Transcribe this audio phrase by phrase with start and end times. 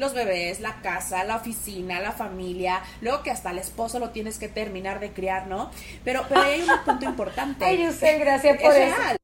[0.00, 4.38] los bebés, la casa, la oficina, la familia, luego que hasta el esposo lo tienes
[4.38, 5.70] que terminar de criar, ¿no?
[6.04, 7.64] Pero, pero ahí hay un punto importante.
[7.66, 8.96] Ay, usted, gracias por es eso.
[8.96, 9.16] real.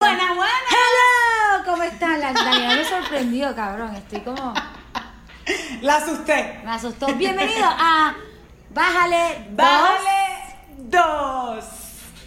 [0.00, 0.68] Buena, buena.
[0.70, 2.20] Hello, ¿cómo están?
[2.20, 3.94] La Daniela me sorprendió, cabrón.
[3.96, 4.54] Estoy como.
[5.82, 6.60] La asusté.
[6.64, 7.06] Me asustó.
[7.14, 8.14] Bienvenido a
[8.70, 9.46] Bájale.
[9.50, 9.56] dos.
[9.56, 11.64] Bájale dos.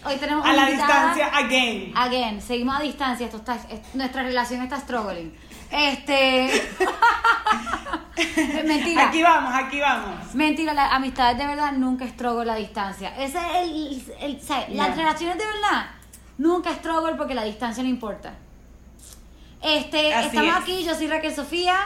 [0.04, 1.14] Hoy tenemos A la invitada.
[1.14, 1.92] distancia, again.
[1.96, 3.26] Again, seguimos a distancia.
[3.26, 5.32] Esto está, es- nuestra relación está struggling.
[5.70, 6.50] Este.
[8.66, 9.08] Mentira.
[9.08, 10.34] Aquí vamos, aquí vamos.
[10.34, 13.14] Mentira, la amistad de verdad nunca struggle la distancia.
[13.16, 14.14] Ese es el.
[14.20, 15.86] el- sea, Las relaciones de verdad
[16.38, 18.34] nunca struggle porque la distancia no importa.
[19.62, 20.62] Este, Así estamos es.
[20.62, 21.76] aquí, yo soy Raquel Sofía.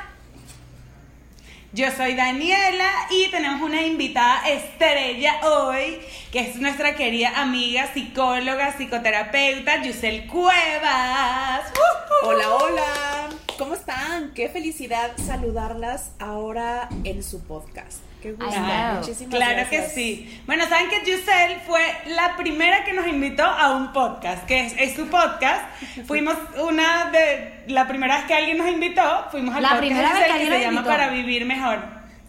[1.72, 5.98] Yo soy Daniela y tenemos una invitada estrella hoy,
[6.32, 11.72] que es nuestra querida amiga, psicóloga, psicoterapeuta, Yusel Cuevas.
[11.74, 12.30] ¡Woohoo!
[12.30, 13.28] Hola, hola.
[13.58, 14.32] ¿Cómo están?
[14.32, 18.05] Qué felicidad saludarlas ahora en su podcast.
[18.26, 18.56] Qué gusto.
[18.56, 18.94] I know.
[18.98, 20.42] Muchísimas Claro que sí.
[20.46, 24.74] Bueno, saben que Yusel fue la primera que nos invitó a un podcast, que es,
[24.76, 25.62] es su podcast.
[26.08, 30.08] Fuimos una de la primera vez que alguien nos invitó, fuimos al La podcast primera
[30.08, 30.88] de vez que alguien se llama invitó.
[30.88, 31.78] Para Vivir Mejor.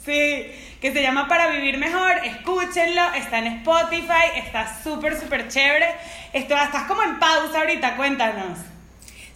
[0.05, 0.45] Sí,
[0.79, 2.11] que se llama Para Vivir Mejor.
[2.23, 5.95] Escúchenlo, está en Spotify, está súper, súper chévere.
[6.31, 8.59] Esto, estás como en pausa ahorita, cuéntanos.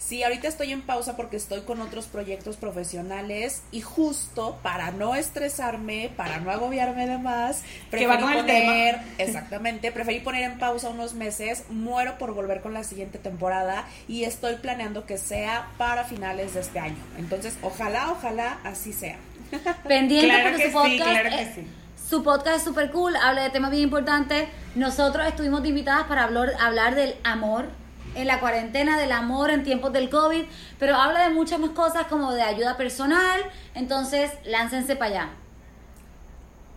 [0.04, 5.14] Sí, ahorita estoy en pausa porque estoy con otros proyectos profesionales y justo para no
[5.14, 9.04] estresarme, para no agobiarme de más, Que va preferí poner, tema.
[9.18, 14.24] exactamente, preferí poner en pausa unos meses, muero por volver con la siguiente temporada y
[14.24, 16.96] estoy planeando que sea para finales de este año.
[17.16, 19.18] Entonces, ojalá, ojalá así sea.
[19.86, 21.10] Pendiente Claro porque que su sí, podcast.
[21.10, 21.66] claro que es- sí.
[22.10, 24.48] Su podcast es súper cool, habla de temas bien importantes.
[24.74, 27.66] Nosotros estuvimos invitadas para hablar, hablar del amor
[28.14, 30.44] en la cuarentena, del amor en tiempos del COVID,
[30.78, 33.40] pero habla de muchas más cosas como de ayuda personal.
[33.74, 35.28] Entonces, láncense para allá.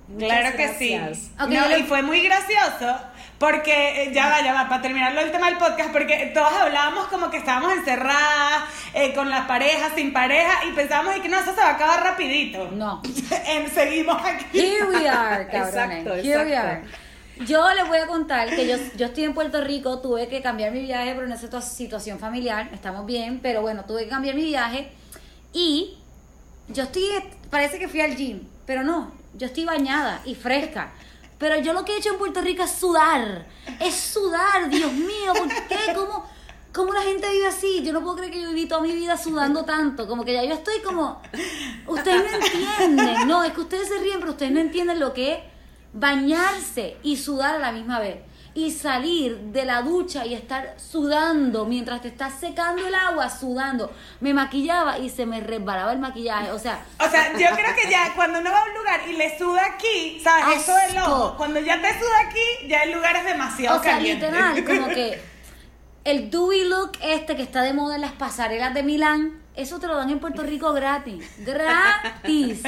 [0.07, 1.17] Muchas Claro que gracias.
[1.17, 1.31] sí.
[1.49, 2.95] No, Y fue muy gracioso
[3.39, 7.07] porque, eh, ya va, ya va, para terminarlo el tema del podcast, porque todos hablábamos
[7.07, 8.63] como que estábamos encerradas,
[8.93, 11.73] eh, con las parejas, sin pareja, y pensábamos y que no, eso se va a
[11.73, 12.69] acabar rapidito.
[12.71, 13.01] No.
[13.47, 14.59] En- seguimos aquí.
[14.59, 16.05] Here we are, cabrones.
[16.05, 16.83] Exacto, Here we are.
[17.45, 20.71] Yo les voy a contar que yo, yo estoy en Puerto Rico, tuve que cambiar
[20.71, 24.43] mi viaje por una situa- situación familiar, estamos bien, pero bueno, tuve que cambiar mi
[24.45, 24.89] viaje
[25.51, 25.97] y
[26.69, 27.03] yo estoy,
[27.49, 30.93] parece que fui al gym, pero no, yo estoy bañada y fresca.
[31.37, 33.45] Pero yo lo que he hecho en Puerto Rico es sudar,
[33.81, 35.93] es sudar, Dios mío, ¿por qué?
[35.93, 36.25] ¿Cómo,
[36.73, 37.83] cómo la gente vive así?
[37.83, 40.45] Yo no puedo creer que yo viví toda mi vida sudando tanto, como que ya
[40.45, 41.21] yo estoy como,
[41.87, 45.43] ustedes no entienden, no, es que ustedes se ríen, pero ustedes no entienden lo que
[45.95, 48.17] bañarse y sudar a la misma vez.
[48.53, 53.91] Y salir de la ducha y estar sudando mientras te estás secando el agua, sudando.
[54.21, 56.51] Me maquillaba y se me resbalaba el maquillaje.
[56.51, 59.13] O sea, O sea, yo creo que ya cuando uno va a un lugar y
[59.17, 60.61] le suda aquí, ¿sabes?
[60.63, 61.11] Eso del Asco.
[61.11, 64.25] ojo, cuando ya te suda aquí, ya el lugar es demasiado o sea, caliente.
[64.27, 65.21] literal, como que
[66.05, 69.87] el dewy look este que está de moda en las pasarelas de Milán, eso te
[69.87, 71.25] lo dan en Puerto Rico gratis.
[71.39, 72.61] Gratis.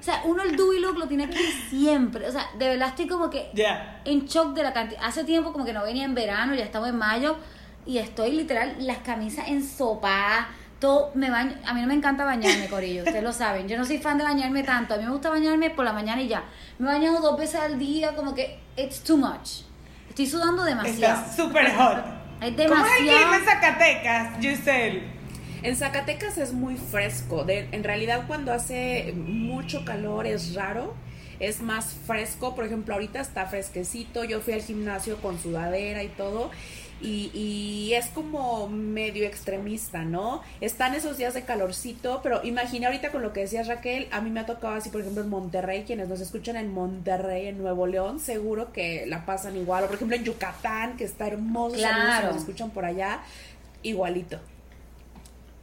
[0.00, 1.38] O sea, uno el dewy look lo tiene aquí
[1.70, 2.28] siempre.
[2.28, 3.50] O sea, de verdad estoy como que
[4.04, 5.00] en shock de la cantidad.
[5.02, 7.36] Hace tiempo como que no venía en verano, ya estamos en mayo
[7.86, 10.48] y estoy literal las camisas en sopa.
[10.78, 13.68] Todo, me baño, a mí no me encanta bañarme, Corillo, ustedes lo saben.
[13.68, 14.94] Yo no soy fan de bañarme tanto.
[14.94, 16.42] A mí me gusta bañarme por la mañana y ya.
[16.78, 19.62] Me he bañado dos veces al día, como que it's too much.
[20.08, 21.22] Estoy sudando demasiado.
[21.22, 22.21] Estás súper hot.
[22.42, 23.18] Es ¿Cómo es el demasiado.
[23.18, 25.02] clima en Zacatecas, Giselle?
[25.62, 27.44] En Zacatecas es muy fresco.
[27.44, 30.94] De, en realidad cuando hace mucho calor es raro.
[31.38, 32.54] Es más fresco.
[32.54, 34.24] Por ejemplo, ahorita está fresquecito.
[34.24, 36.50] Yo fui al gimnasio con sudadera y todo.
[37.02, 40.40] Y, y es como medio extremista, ¿no?
[40.60, 44.30] Están esos días de calorcito, pero imagina ahorita con lo que decías Raquel, a mí
[44.30, 47.88] me ha tocado así, por ejemplo, en Monterrey, quienes nos escuchan en Monterrey, en Nuevo
[47.88, 52.28] León, seguro que la pasan igual, o por ejemplo en Yucatán, que está hermoso, Claro.
[52.28, 53.18] nos escuchan por allá,
[53.82, 54.38] igualito.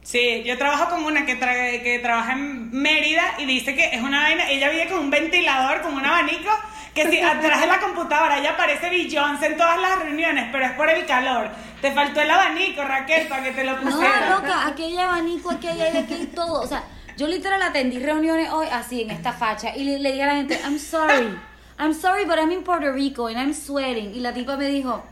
[0.02, 4.02] Sí, yo trabajo con una que, tra- que trabaja en Mérida y dice que es
[4.02, 6.50] una vaina, ella vive con un ventilador, con un abanico,
[6.94, 10.72] que si atrás de la computadora ella parece Beyoncé en todas las reuniones, pero es
[10.72, 11.48] por el calor.
[11.80, 14.28] Te faltó el abanico, Raquel, para que te lo No, pusiera.
[14.30, 16.60] loca, aquí hay abanico, aquí hay aire, aquí hay todo.
[16.62, 16.82] O sea,
[17.16, 20.34] yo literal atendí reuniones hoy así, en esta facha, y le, le dije a la
[20.34, 21.38] gente, I'm sorry,
[21.78, 24.14] I'm sorry, but I'm in Puerto Rico and I'm sweating.
[24.14, 25.02] Y la tipa me dijo,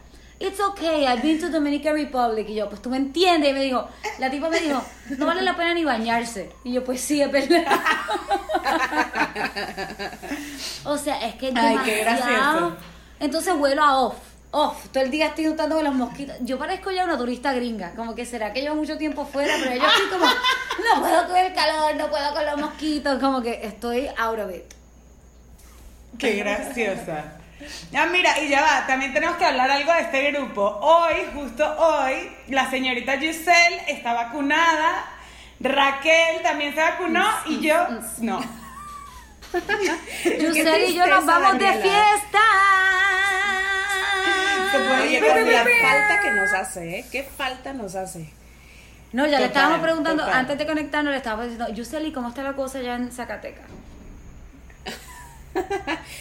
[0.40, 2.48] it's okay, I've been to Dominican Republic.
[2.48, 3.50] Y yo, pues tú me entiendes.
[3.50, 3.88] Y me dijo,
[4.18, 4.82] la tipa me dijo,
[5.16, 6.52] no vale la pena ni bañarse.
[6.64, 7.64] Y yo, pues sí, es verdad.
[10.84, 12.32] o sea, es que Ay, qué demasiado.
[12.32, 12.76] gracioso.
[13.20, 14.16] Entonces vuelo a off.
[14.50, 16.36] Off, todo el día estoy notando con los mosquitos.
[16.40, 17.92] Yo parezco ya una turista gringa.
[17.94, 21.36] Como que será que llevo mucho tiempo fuera, pero yo estoy como, no puedo con
[21.36, 23.20] el calor, no puedo con los mosquitos.
[23.20, 24.64] Como que estoy out of it.
[26.18, 27.37] Qué graciosa.
[27.94, 30.62] Ah, mira, y ya va, también tenemos que hablar algo de este grupo.
[30.80, 35.04] Hoy, justo hoy, la señorita Giselle está vacunada,
[35.60, 37.86] Raquel también se vacunó y yo
[38.20, 38.40] no.
[40.24, 42.38] Yusel y yo nos vamos de fiesta.
[44.70, 47.04] Se puede la falta que nos hace, ¿eh?
[47.10, 48.30] ¿Qué falta nos hace?
[49.12, 50.38] No, ya le estábamos preguntando, total.
[50.38, 53.64] antes de conectarnos, le estábamos diciendo, Yuseli, ¿cómo está la cosa allá en Zacatecas?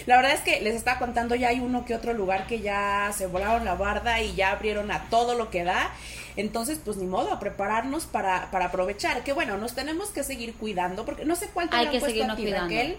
[0.05, 3.11] La verdad es que les estaba contando, ya hay uno que otro lugar que ya
[3.15, 5.91] se volaron la barda y ya abrieron a todo lo que da.
[6.35, 9.23] Entonces, pues ni modo, a prepararnos para, para aprovechar.
[9.23, 12.23] Que bueno, nos tenemos que seguir cuidando, porque no sé cuál te Hay que puesto
[12.23, 12.63] a ti, cuidando.
[12.75, 12.97] Raquel.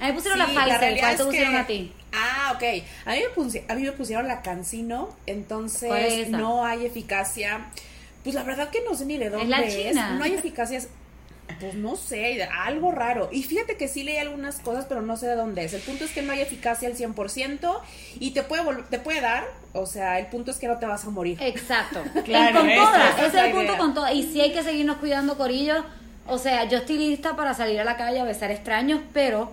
[0.00, 1.92] A mí me pusieron Sí, la Pfizer, ¿cuál te pusieron que- a ti?
[2.12, 2.62] Ah, ok.
[3.06, 5.88] A mí, me pusi- a mí me pusieron la Cancino, entonces
[6.40, 7.66] no hay eficacia.
[8.24, 9.94] Pues la verdad que no sé ni de dónde la es.
[10.14, 10.80] No hay eficacia.
[11.60, 13.28] Pues no sé, algo raro.
[13.30, 15.72] Y fíjate que sí leí algunas cosas, pero no sé de dónde es.
[15.74, 17.80] El punto es que no hay eficacia al 100%
[18.18, 19.44] y te puede, te puede dar.
[19.72, 21.38] O sea, el punto es que no te vas a morir.
[21.40, 22.02] Exacto.
[22.24, 24.14] Claro, con esa- todas, ese es el punto con todas.
[24.14, 25.84] Y sí hay que seguirnos cuidando, Corillo.
[26.26, 29.52] O sea, yo estoy lista para salir a la calle a besar extraños, pero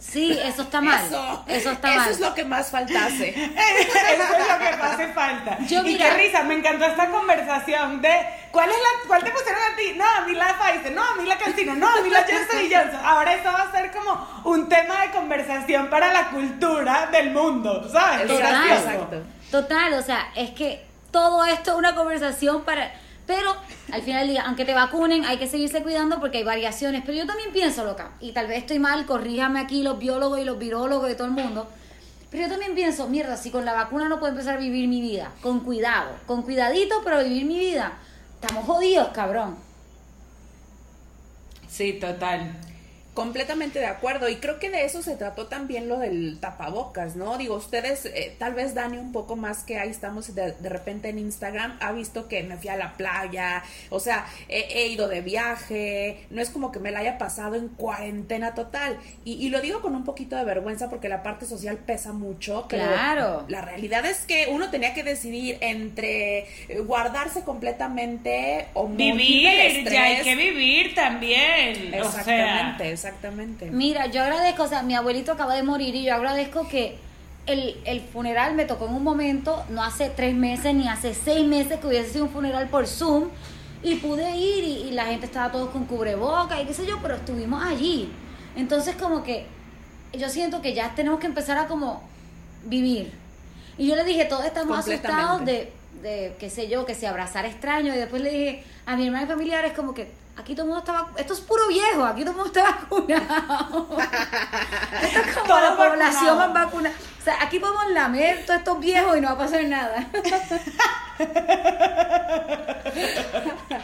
[0.00, 1.04] sí, eso está mal.
[1.06, 2.10] Eso, Eso, está eso mal.
[2.10, 3.28] es lo que más faltase.
[3.54, 5.58] Eso es lo que me hace falta.
[5.66, 8.10] Yo, y mira- qué risa, me encantó esta conversación de
[8.50, 9.92] ¿cuál es la cuál te pusieron a ti?
[9.96, 12.64] No, a mí la Pfizer, no, a mí la Cancino, no, a mí la Johnson
[12.64, 13.00] y Johnson.
[13.04, 17.88] Ahora esto va a ser como un tema de conversación para la cultura del mundo,
[17.92, 18.26] ¿sabes?
[18.26, 18.74] Gracioso.
[18.90, 19.22] exacto.
[19.50, 22.92] Total, o sea, es que todo esto es una conversación para...
[23.30, 23.54] Pero
[23.92, 27.02] al final del día, aunque te vacunen, hay que seguirse cuidando porque hay variaciones.
[27.06, 30.44] Pero yo también pienso, loca, y tal vez estoy mal, corríjame aquí los biólogos y
[30.44, 31.68] los virólogos y todo el mundo.
[32.28, 35.00] Pero yo también pienso, mierda, si con la vacuna no puedo empezar a vivir mi
[35.00, 37.98] vida, con cuidado, con cuidadito, pero vivir mi vida,
[38.40, 39.54] estamos jodidos, cabrón.
[41.68, 42.50] Sí, total.
[43.14, 47.36] Completamente de acuerdo y creo que de eso se trató también lo del tapabocas, ¿no?
[47.38, 51.08] Digo, ustedes, eh, tal vez Dani un poco más que ahí estamos de, de repente
[51.08, 55.08] en Instagram, ha visto que me fui a la playa, o sea, he, he ido
[55.08, 59.48] de viaje, no es como que me la haya pasado en cuarentena total y, y
[59.50, 63.44] lo digo con un poquito de vergüenza porque la parte social pesa mucho, pero Claro.
[63.48, 70.02] la realidad es que uno tenía que decidir entre eh, guardarse completamente o Vivir, ya
[70.04, 71.92] hay que vivir también.
[72.02, 72.76] O sea,
[73.06, 73.70] Exactamente.
[73.70, 76.98] Mira, yo agradezco, o sea, mi abuelito acaba de morir y yo agradezco que
[77.46, 81.46] el, el funeral me tocó en un momento, no hace tres meses ni hace seis
[81.46, 83.28] meses que hubiese sido un funeral por Zoom
[83.82, 86.98] y pude ir y, y la gente estaba todos con cubreboca y qué sé yo,
[87.00, 88.12] pero estuvimos allí.
[88.56, 89.46] Entonces como que
[90.12, 92.02] yo siento que ya tenemos que empezar a como
[92.64, 93.12] vivir.
[93.78, 95.72] Y yo le dije, todos estamos asustados de,
[96.02, 97.94] de, qué sé yo, que se abrazar extraño.
[97.94, 100.80] Y después le dije a mi hermana y familiares como que aquí todo el mundo
[100.84, 103.88] está vacu- esto es puro viejo, aquí todo el mundo está vacunado.
[105.02, 106.94] esto es como la población vacunada.
[107.20, 110.06] O sea, aquí podemos lamer todos estos viejos y no va a pasar nada.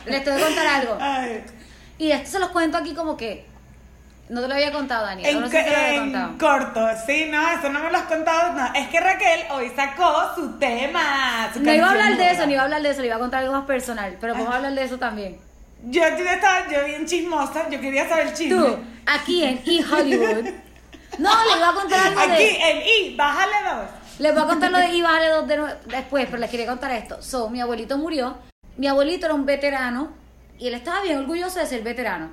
[0.06, 0.96] Les tengo que contar algo.
[1.00, 1.44] ay.
[1.98, 3.46] Y esto se los cuento aquí como que
[4.28, 5.36] no te lo había contado, Daniel.
[5.36, 6.38] En, no sé si te lo había contado.
[6.38, 8.52] corto, sí, no, eso no me lo has contado.
[8.52, 11.48] No, es que Raquel hoy sacó su tema.
[11.54, 13.16] su No iba a hablar de eso, ni iba a hablar de eso, le iba
[13.16, 15.38] a contar algo más personal, pero vamos a hablar de eso también.
[15.84, 18.56] Yo, yo estaba yo bien chismosa, yo quería saber el chisme.
[18.56, 20.44] Tú, aquí en E Hollywood.
[21.18, 22.70] No, le iba a contar algo Aquí, de.
[22.70, 23.90] en I, bájale dos.
[24.18, 26.90] Les voy a contar lo de I, bájale dos de después, pero les quería contar
[26.92, 27.22] esto.
[27.22, 28.36] So, mi abuelito murió.
[28.76, 30.10] Mi abuelito era un veterano
[30.58, 32.30] y él estaba bien orgulloso de ser veterano.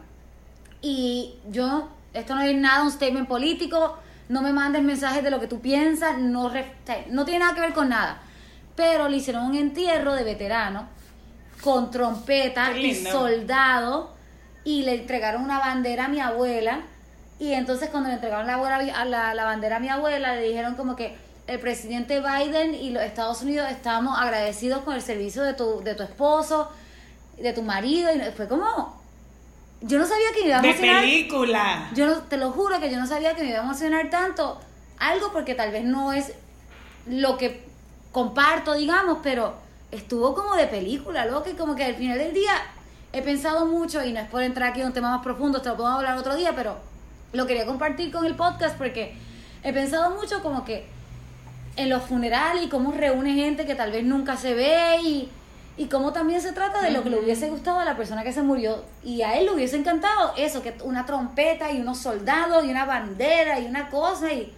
[0.81, 3.97] Y yo, esto no es nada un statement político,
[4.27, 6.51] no me mandes mensajes de lo que tú piensas, no,
[7.09, 8.21] no tiene nada que ver con nada.
[8.75, 10.89] Pero le hicieron un entierro de veterano
[11.63, 14.13] con trompeta y soldado
[14.63, 16.81] y le entregaron una bandera a mi abuela
[17.39, 20.41] y entonces cuando le entregaron la, abuela- a la, la bandera a mi abuela le
[20.47, 21.15] dijeron como que
[21.47, 25.93] el presidente Biden y los Estados Unidos estamos agradecidos con el servicio de tu, de
[25.95, 26.69] tu esposo,
[27.37, 29.01] de tu marido y fue como
[29.81, 31.89] yo no sabía que me iba a De emocionar película.
[31.93, 34.61] yo no, te lo juro que yo no sabía que me iba a emocionar tanto
[34.99, 36.31] algo porque tal vez no es
[37.05, 37.65] lo que
[38.13, 39.55] comparto, digamos, pero
[39.93, 42.53] estuvo como de película, loco, y como que al final del día
[43.11, 45.69] he pensado mucho, y no es por entrar aquí en un tema más profundo, te
[45.69, 46.77] lo podemos hablar otro día, pero
[47.31, 49.15] lo quería compartir con el podcast porque
[49.63, 50.85] he pensado mucho como que
[51.75, 55.29] en los funerales y cómo reúne gente que tal vez nunca se ve y,
[55.77, 58.31] y cómo también se trata de lo que le hubiese gustado a la persona que
[58.31, 62.63] se murió y a él le hubiese encantado eso, que una trompeta y unos soldados
[62.65, 64.53] y una bandera y una cosa y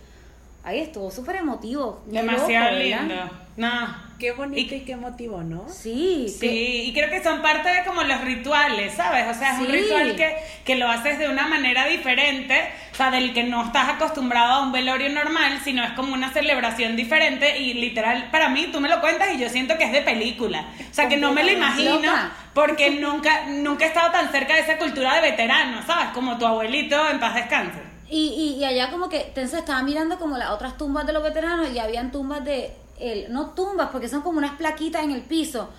[0.63, 2.01] ahí estuvo súper emotivo.
[2.07, 3.44] Demasiado lindo.
[3.57, 4.05] No.
[4.19, 5.67] Qué bonito y, qué emotivo, ¿no?
[5.67, 9.27] Sí, Sí, y creo que son parte de como los rituales, ¿sabes?
[9.29, 12.57] O sea, es un ritual que, que lo haces de una manera diferente,
[12.93, 16.31] o sea, del que no estás acostumbrado a un velorio normal, sino es como una
[16.31, 19.91] celebración diferente y literal, para mí, tú me lo cuentas y yo siento que es
[19.91, 20.65] de película.
[20.89, 22.31] O sea, que no me lo imagino Loca.
[22.53, 26.09] porque nunca, nunca he estado tan cerca de esa cultura de veteranos, ¿sabes?
[26.13, 27.79] Como tu abuelito en paz descanse.
[28.09, 31.23] Y, y, y allá como que entonces estaba mirando como las otras tumbas de los
[31.23, 35.21] veteranos y habían tumbas de, el, no tumbas, porque son como unas plaquitas en el
[35.21, 35.69] piso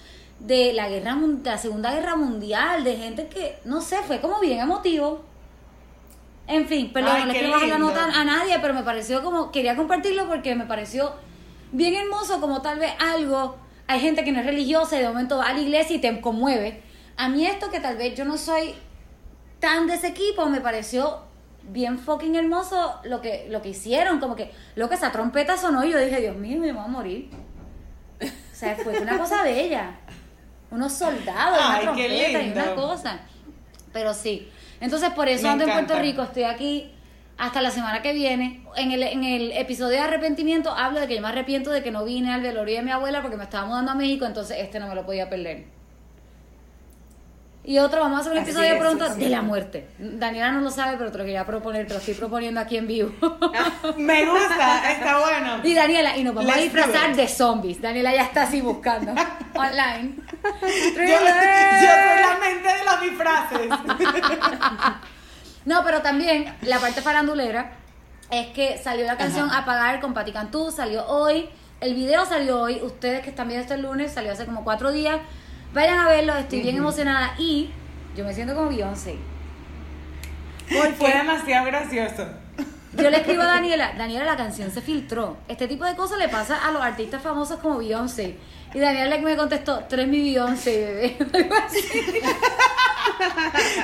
[0.40, 4.60] de la guerra la segunda guerra mundial, de gente que, no sé, fue como bien
[4.60, 5.24] emotivo.
[6.46, 9.50] En fin, perdón, Ay, no le quiero la nota a nadie, pero me pareció como,
[9.50, 11.14] quería compartirlo porque me pareció
[11.72, 13.56] bien hermoso, como tal vez algo,
[13.86, 16.20] hay gente que no es religiosa y de momento va a la iglesia y te
[16.20, 16.82] conmueve.
[17.16, 18.74] A mí esto que tal vez yo no soy
[19.58, 21.25] tan de ese equipo me pareció
[21.68, 25.84] bien fucking hermoso lo que lo que hicieron como que lo que esa trompeta sonó
[25.84, 27.30] y yo dije Dios mío me voy a morir
[28.56, 29.96] o sea fue una cosa bella.
[30.70, 33.20] Unos soldados Ay, una trompeta y una cosa.
[33.92, 34.50] Pero sí.
[34.80, 35.98] Entonces por eso Me ando en Puerto.
[35.98, 36.90] Rico estoy aquí
[37.38, 38.64] hasta la semana que viene.
[38.76, 41.90] En el, en el episodio de arrepentimiento hablo de que yo me arrepiento de que
[41.90, 44.80] no vine al velorio de mi abuela porque me estaba mudando a México entonces este
[44.80, 45.75] no me lo podía perder
[47.66, 49.20] y otro, vamos a hacer un Así episodio es, pronto sí.
[49.20, 49.88] de la muerte.
[49.98, 52.86] Daniela no lo sabe, pero te lo quería proponer, te lo estoy proponiendo aquí en
[52.86, 53.10] vivo.
[53.96, 55.60] Me gusta, está bueno.
[55.64, 57.82] y Daniela, y nos vamos a Let's disfrazar de zombies.
[57.82, 59.12] Daniela ya está así buscando
[59.54, 60.14] online.
[60.44, 63.68] Yo, yo soy la mente de los disfraces.
[65.64, 67.72] No, pero también la parte farandulera
[68.30, 71.48] es que salió la canción Apagar con Patti Cantú, salió hoy.
[71.80, 72.80] El video salió hoy.
[72.82, 75.18] Ustedes que están viendo este lunes, salió hace como cuatro días.
[75.76, 77.68] Vayan a verlo, estoy bien emocionada y
[78.16, 79.18] yo me siento como Beyoncé.
[80.96, 82.26] Fue demasiado gracioso.
[82.94, 85.36] Yo le escribo a Daniela, Daniela, la canción se filtró.
[85.48, 88.38] Este tipo de cosas le pasa a los artistas famosos como Beyoncé.
[88.72, 91.16] Y Daniela me contestó, tú eres mi Beyoncé, bebé.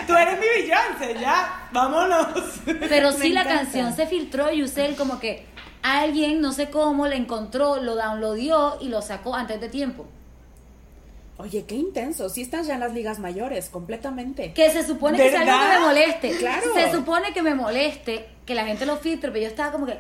[0.06, 2.26] Tú eres mi Beyoncé, ya, vámonos.
[2.64, 5.44] Pero sí, la canción se filtró y Yusel como que
[5.82, 10.06] alguien, no sé cómo, le encontró, lo downloadió y lo sacó antes de tiempo.
[11.38, 12.28] Oye, qué intenso.
[12.28, 14.52] Sí estás ya en las ligas mayores, completamente.
[14.52, 16.30] Que se supone que es algo que me moleste.
[16.36, 16.74] Claro.
[16.74, 19.98] Se supone que me moleste que la gente lo filtre, pero yo estaba como que...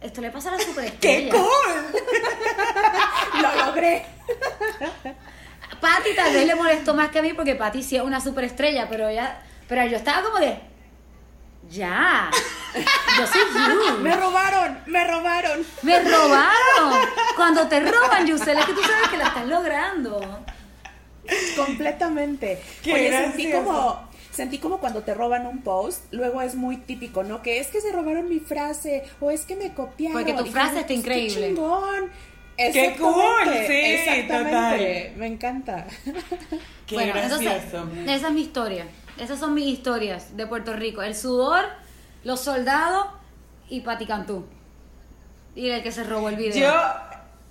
[0.00, 1.32] Esto le pasa a la ¡Qué superestrella.
[1.32, 1.42] cool!
[3.42, 4.04] Lo logré.
[5.80, 8.88] Patty tal vez le molestó más que a mí porque Patty sí es una superestrella,
[8.88, 10.56] pero ella, pero yo estaba como de,
[11.70, 12.30] ya,
[13.18, 14.02] yo soy you.
[14.02, 15.66] Me robaron, me robaron.
[15.82, 17.08] Me robaron.
[17.36, 20.44] Cuando te roban, Yusel, es que tú sabes que la estás logrando.
[21.56, 22.62] Completamente.
[22.82, 27.22] Qué Oye, sentí como, sentí como cuando te roban un post, luego es muy típico,
[27.22, 27.42] ¿no?
[27.42, 30.24] Que es que se robaron mi frase, o es que me copiaron.
[30.24, 31.48] Porque tu frase está pues, increíble.
[31.48, 32.10] Qué chingón.
[32.56, 33.14] Qué cool,
[33.54, 35.12] Exactamente, sí, Exactamente.
[35.16, 35.86] Me encanta.
[36.86, 37.42] Qué bueno, gracioso.
[37.42, 38.86] entonces, esa es mi historia.
[39.18, 41.02] Esas son mis historias de Puerto Rico.
[41.02, 41.64] El sudor,
[42.24, 43.06] los soldados
[43.68, 44.46] y Pati Cantú.
[45.56, 46.56] Y el que se robó el video.
[46.56, 46.72] Yo,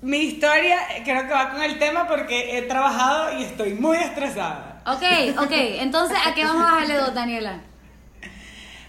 [0.01, 4.81] mi historia creo que va con el tema porque he trabajado y estoy muy estresada.
[4.86, 5.03] Ok,
[5.39, 5.51] ok.
[5.51, 7.59] Entonces, ¿a qué vamos a bajarle dos, Daniela?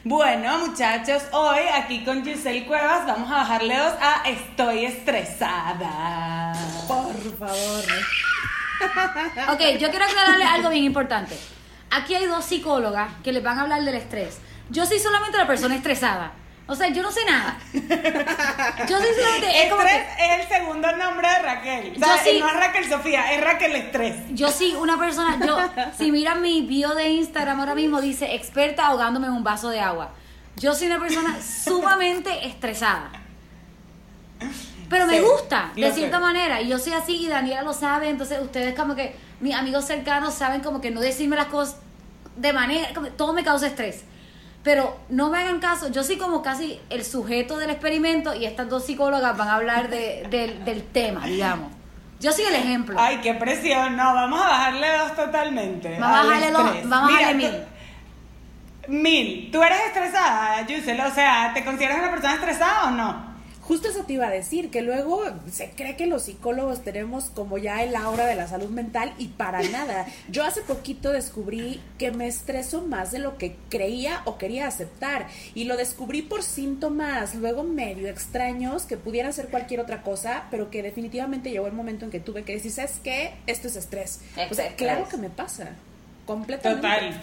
[0.05, 6.53] Bueno, muchachos, hoy aquí con Giselle Cuevas vamos a bajarle dos a Estoy estresada.
[6.87, 7.85] Por favor.
[9.53, 11.37] Ok, yo quiero aclararle algo bien importante.
[11.91, 14.39] Aquí hay dos psicólogas que les van a hablar del estrés.
[14.71, 16.33] Yo soy solamente la persona estresada.
[16.71, 17.59] O sea, yo no sé nada.
[17.73, 19.63] Yo soy solamente.
[19.65, 21.93] Es como Estrés que es el segundo nombre de Raquel.
[21.97, 22.39] O Yo sea, sí.
[22.41, 24.17] no es Raquel Sofía, es Raquel Estrés.
[24.33, 25.39] yo sí, una persona.
[25.47, 25.59] Yo,
[25.97, 29.81] si miran mi bio de Instagram ahora mismo, dice experta ahogándome en un vaso de
[29.81, 30.11] agua.
[30.57, 33.13] Yo soy una persona sumamente estresada.
[34.91, 36.23] Pero me Sí, gusta, de cierta sé.
[36.23, 36.61] manera.
[36.61, 38.09] Y yo soy así y Daniela lo sabe.
[38.11, 41.77] Entonces, ustedes, como que mis amigos cercanos, saben como que no decirme las cosas
[42.37, 42.89] de manera.
[42.95, 44.05] Como, todo me causa estrés.
[44.65, 45.89] Pero no me hagan caso.
[45.91, 49.89] Yo soy como casi el sujeto del experimento y estas dos psicólogas van a hablar
[49.89, 51.73] de- del- del tema, digamos.
[52.21, 52.97] Yo soy el ejemplo.
[52.99, 53.97] Ay, qué presión.
[53.97, 55.97] No, vamos a bajarle dos totalmente.
[56.01, 57.53] Vamos a bajarle dos, vamos a bajarle mil.
[58.89, 59.51] Mil.
[59.53, 61.01] ¿Tú eres estresada, Yusel?
[61.01, 63.38] O sea, ¿te consideras una persona estresada o no?
[63.69, 65.23] Justo eso te iba a decir, que luego
[65.53, 69.29] se cree que los psicólogos tenemos como ya el aura de la salud mental y
[69.29, 70.07] para nada.
[70.31, 75.27] Yo hace poquito descubrí que me estreso más de lo que creía o quería aceptar
[75.55, 80.71] y lo descubrí por síntomas luego medio extraños que pudieran ser cualquier otra cosa, pero
[80.71, 83.35] que definitivamente llegó el momento en que tuve que decir, ¿sabes qué?
[83.47, 84.23] Esto es estrés.
[84.51, 85.73] O sea, claro que me pasa,
[86.25, 86.89] completamente.
[86.89, 87.21] Total.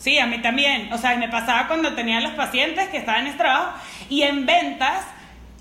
[0.00, 0.92] Sí, a mí también.
[0.92, 3.78] O sea, me pasaba cuando tenía los pacientes que estaban en este trabajo
[4.10, 5.04] y en ventas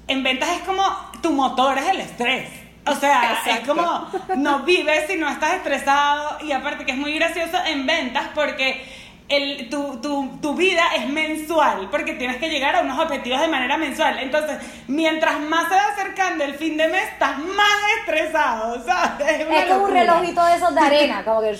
[0.07, 0.83] en ventas es como
[1.21, 2.49] tu motor es el estrés.
[2.87, 7.15] O sea, es como no vives si no estás estresado y aparte que es muy
[7.15, 8.85] gracioso en ventas porque
[9.27, 13.47] el, tu, tu, tu, vida es mensual porque tienes que llegar a unos objetivos de
[13.47, 14.19] manera mensual.
[14.19, 14.57] Entonces,
[14.87, 19.27] mientras más se va acercando el fin de mes, estás más estresado, ¿sabes?
[19.27, 21.57] Es, es como un relojito de esos de arena, como que...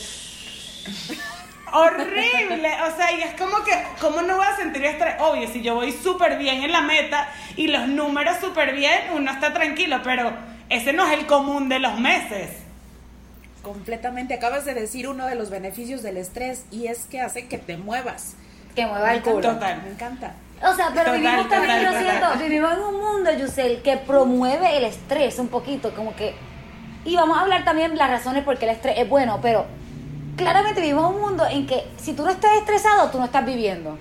[1.75, 2.69] horrible.
[2.87, 5.15] O sea, y es como que, ¿cómo no voy a sentir estrés?
[5.19, 9.31] Obvio, si yo voy súper bien en la meta y los números súper bien, uno
[9.31, 10.31] está tranquilo, pero
[10.69, 12.51] ese no es el común de los meses.
[13.61, 14.35] Completamente.
[14.35, 17.77] Acabas de decir uno de los beneficios del estrés y es que hace que te
[17.77, 18.35] muevas.
[18.75, 19.41] Que mueva el culo.
[19.41, 19.81] Total.
[19.83, 20.33] Me encanta.
[20.63, 24.85] O sea, pero vivimos también, yo siento, vivimos en un mundo, Yusel, que promueve el
[24.85, 26.33] estrés un poquito, como que...
[27.03, 29.65] Y vamos a hablar también las razones por qué el estrés es bueno, pero
[30.35, 33.97] claramente vivimos un mundo en que si tú no estás estresado, tú no estás viviendo.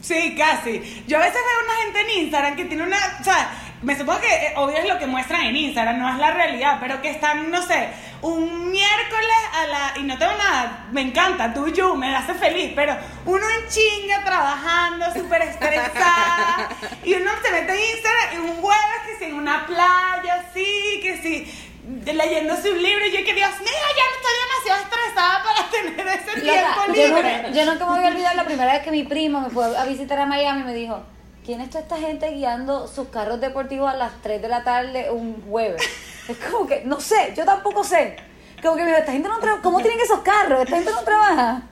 [0.00, 1.04] Sí, casi.
[1.06, 3.50] Yo a veces veo una gente en Instagram que tiene una, o sea,
[3.82, 6.78] me supongo que eh, obvio es lo que muestran en Instagram, no es la realidad,
[6.80, 7.88] pero que están, no sé,
[8.20, 12.72] un miércoles a la, y no tengo nada, me encanta, tú, yo, me hace feliz,
[12.74, 16.68] pero uno en chinga trabajando, súper estresada,
[17.04, 21.00] y uno se mete en Instagram y un jueves que si en una playa, sí,
[21.00, 21.71] que si
[22.04, 26.06] leyendo su libro y yo que Dios mío, ya no estoy demasiado estresada para tener
[26.08, 27.52] ese tiempo libre.
[27.52, 29.76] Yo, no, nunca me voy a olvidar la primera vez que mi primo me fue
[29.76, 31.02] a visitar a Miami y me dijo,
[31.44, 35.10] ¿quién es toda esta gente guiando sus carros deportivos a las 3 de la tarde
[35.10, 35.82] un jueves?
[36.28, 38.16] Es como que, no sé, yo tampoco sé.
[38.62, 40.62] Como que me dijo, esta gente no trabaja, ¿cómo tienen esos carros?
[40.62, 41.62] Esta gente no trabaja.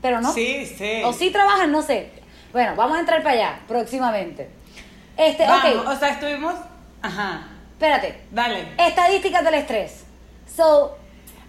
[0.00, 0.32] Pero no.
[0.32, 1.02] Sí, sí.
[1.04, 2.10] O sí trabajan, no sé.
[2.50, 4.48] Bueno, vamos a entrar para allá próximamente.
[5.18, 6.54] Este, vamos, O sea, estuvimos...
[7.02, 7.46] Ajá.
[7.78, 8.18] Espérate.
[8.32, 8.74] Dale.
[8.76, 10.04] Estadísticas del estrés.
[10.52, 10.98] So,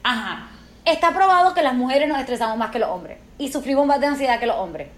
[0.04, 0.48] Ajá.
[0.86, 4.06] está probado que las mujeres nos estresamos más que los hombres y sufrimos más de
[4.06, 4.90] ansiedad que los hombres.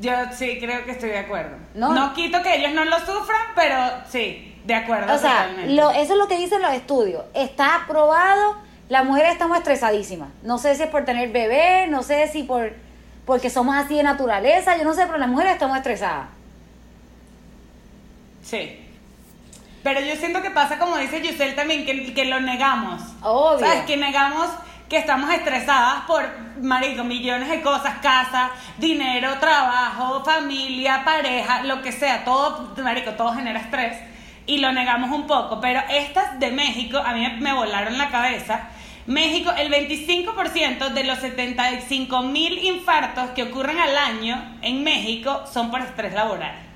[0.00, 1.58] Yo sí creo que estoy de acuerdo.
[1.74, 3.76] No, quito que ellos no lo sufran, pero
[4.08, 5.12] sí, de acuerdo.
[5.12, 7.24] O sea, lo, eso es lo que dicen los estudios.
[7.34, 8.56] Está probado,
[8.88, 10.30] las mujeres estamos estresadísimas.
[10.42, 12.72] No sé si es por tener bebé, no sé si por
[13.26, 16.28] porque somos así de naturaleza, yo no sé, pero las mujeres estamos estresadas.
[18.42, 18.89] Sí.
[19.82, 23.00] Pero yo siento que pasa como dice Giselle también, que, que lo negamos.
[23.22, 23.66] Obvio.
[23.66, 23.84] ¿Sabes?
[23.84, 24.48] Que negamos
[24.88, 26.28] que estamos estresadas por,
[26.60, 33.32] marico, millones de cosas, casa, dinero, trabajo, familia, pareja, lo que sea, todo, marico, todo
[33.32, 34.10] genera estrés
[34.46, 38.68] y lo negamos un poco, pero estas de México a mí me volaron la cabeza.
[39.06, 45.70] México, el 25% de los 75 mil infartos que ocurren al año en México son
[45.70, 46.69] por estrés laboral.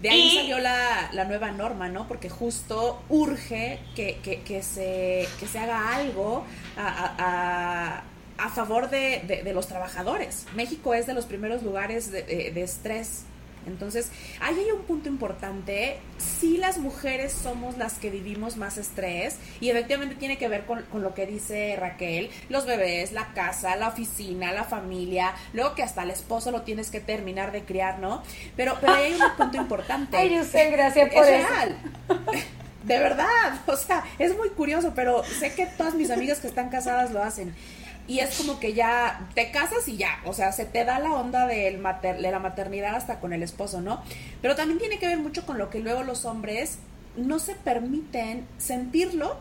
[0.00, 2.08] De ahí salió la, la, nueva norma, ¿no?
[2.08, 6.44] Porque justo urge que, que, que, se, que se haga algo
[6.78, 8.02] a,
[8.38, 10.46] a, a favor de, de, de, los trabajadores.
[10.54, 13.24] México es de los primeros lugares de, de estrés
[13.66, 15.98] entonces, ahí hay un punto importante.
[16.18, 20.84] Sí, las mujeres somos las que vivimos más estrés y efectivamente tiene que ver con,
[20.92, 26.02] lo que dice Raquel, los bebés, la casa, la oficina, la familia, luego que hasta
[26.02, 28.22] el esposo lo tienes que terminar de criar, ¿no?
[28.56, 30.16] Pero, pero ahí hay un punto importante.
[30.16, 31.76] Ay, yo sé, gracias por es Real.
[32.84, 36.70] De verdad, o sea, es muy curioso, pero sé que todas mis amigas que están
[36.70, 37.54] casadas lo hacen
[38.10, 41.12] y es como que ya te casas y ya, o sea, se te da la
[41.12, 44.02] onda del mater, de la maternidad hasta con el esposo, ¿no?
[44.42, 46.78] Pero también tiene que ver mucho con lo que luego los hombres
[47.16, 49.36] no se permiten sentirlo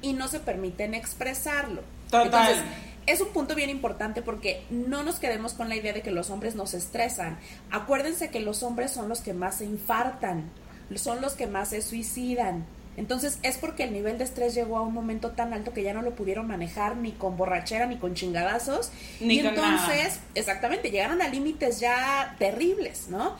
[0.00, 1.82] y no se permiten expresarlo.
[2.10, 2.24] Total.
[2.24, 2.56] Entonces,
[3.04, 6.30] es un punto bien importante porque no nos quedemos con la idea de que los
[6.30, 7.38] hombres nos estresan.
[7.70, 10.50] Acuérdense que los hombres son los que más se infartan,
[10.94, 12.64] son los que más se suicidan.
[12.96, 15.92] Entonces es porque el nivel de estrés llegó a un momento tan alto que ya
[15.94, 18.90] no lo pudieron manejar ni con borrachera ni con chingadazos.
[19.20, 20.20] Ni y entonces, nada.
[20.34, 23.36] exactamente, llegaron a límites ya terribles, ¿no?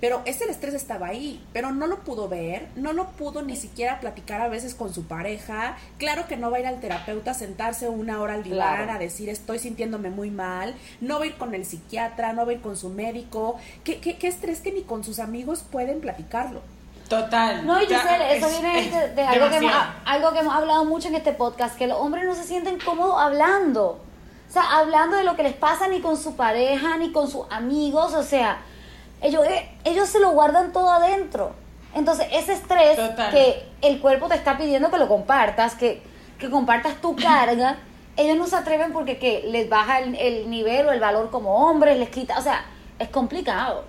[0.00, 4.00] Pero ese estrés estaba ahí, pero no lo pudo ver, no lo pudo ni siquiera
[4.00, 5.78] platicar a veces con su pareja.
[5.96, 8.92] Claro que no va a ir al terapeuta a sentarse una hora al diván Claro.
[8.92, 12.52] a decir estoy sintiéndome muy mal, no va a ir con el psiquiatra, no va
[12.52, 13.56] a ir con su médico.
[13.82, 16.60] ¿Qué, qué, qué estrés que ni con sus amigos pueden platicarlo?
[17.08, 17.66] Total.
[17.66, 19.72] No, y Giselle, eso es- viene es de, de algo, que hemos,
[20.06, 23.20] algo que hemos hablado mucho en este podcast, que los hombres no se sienten cómodos
[23.20, 24.00] hablando.
[24.48, 27.46] O sea, hablando de lo que les pasa ni con su pareja, ni con sus
[27.50, 28.14] amigos.
[28.14, 28.58] O sea,
[29.20, 31.54] ellos, eh, ellos se lo guardan todo adentro.
[31.94, 33.30] Entonces, ese estrés Total.
[33.30, 36.02] que el cuerpo te está pidiendo que lo compartas, que,
[36.38, 37.76] que compartas tu carga,
[38.16, 41.66] ellos no se atreven porque que les baja el, el nivel o el valor como
[41.68, 42.64] hombres, les quita, o sea,
[42.98, 43.84] es complicado.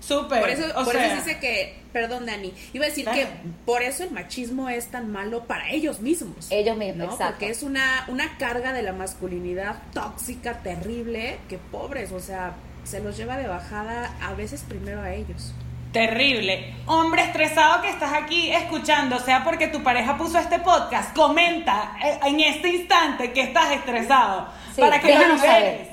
[0.00, 0.40] Súper.
[0.40, 3.26] Por eso, o por sea, eso dice que, perdón Dani, iba a decir que
[3.64, 6.48] por eso el machismo es tan malo para ellos mismos.
[6.50, 7.12] Ellos mismos, ¿no?
[7.12, 7.34] exacto.
[7.34, 13.00] Porque es una, una carga de la masculinidad tóxica, terrible, que pobres, o sea, se
[13.00, 15.52] los lleva de bajada a veces primero a ellos.
[15.92, 16.74] Terrible.
[16.86, 22.18] Hombre estresado que estás aquí escuchando, sea porque tu pareja puso este podcast, comenta eh,
[22.24, 24.48] en este instante que estás estresado.
[24.74, 25.88] Sí, para que lo liberes.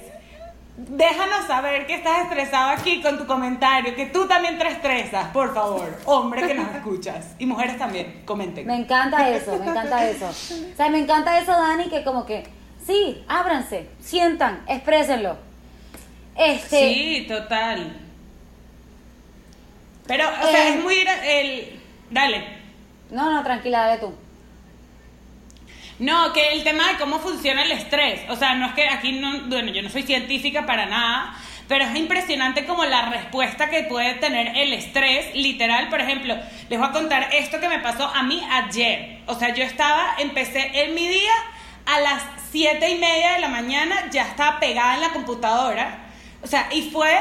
[0.87, 5.53] Déjanos saber que estás estresado aquí con tu comentario, que tú también te estresas, por
[5.53, 5.97] favor.
[6.05, 7.35] Hombre que nos escuchas.
[7.37, 8.65] Y mujeres también, comenten.
[8.65, 10.27] Me encanta eso, me encanta eso.
[10.29, 12.47] O sea, me encanta eso, Dani, que como que,
[12.85, 15.35] sí, ábranse, sientan, exprésenlo.
[16.37, 17.97] Este, Sí, total.
[20.07, 20.73] Pero, o sea, Eh.
[20.77, 20.95] es muy...
[21.25, 21.79] El...
[22.09, 22.57] Dale.
[23.11, 24.13] no, no, tranquila, dale tú.
[25.99, 28.21] No, que el tema de cómo funciona el estrés.
[28.29, 31.35] O sea, no es que aquí no, bueno, yo no soy científica para nada,
[31.67, 35.89] pero es impresionante como la respuesta que puede tener el estrés, literal.
[35.89, 36.35] Por ejemplo,
[36.69, 39.19] les voy a contar esto que me pasó a mí ayer.
[39.25, 41.33] O sea, yo estaba, empecé en mi día
[41.85, 45.97] a las siete y media de la mañana, ya estaba pegada en la computadora.
[46.41, 47.19] O sea, y fue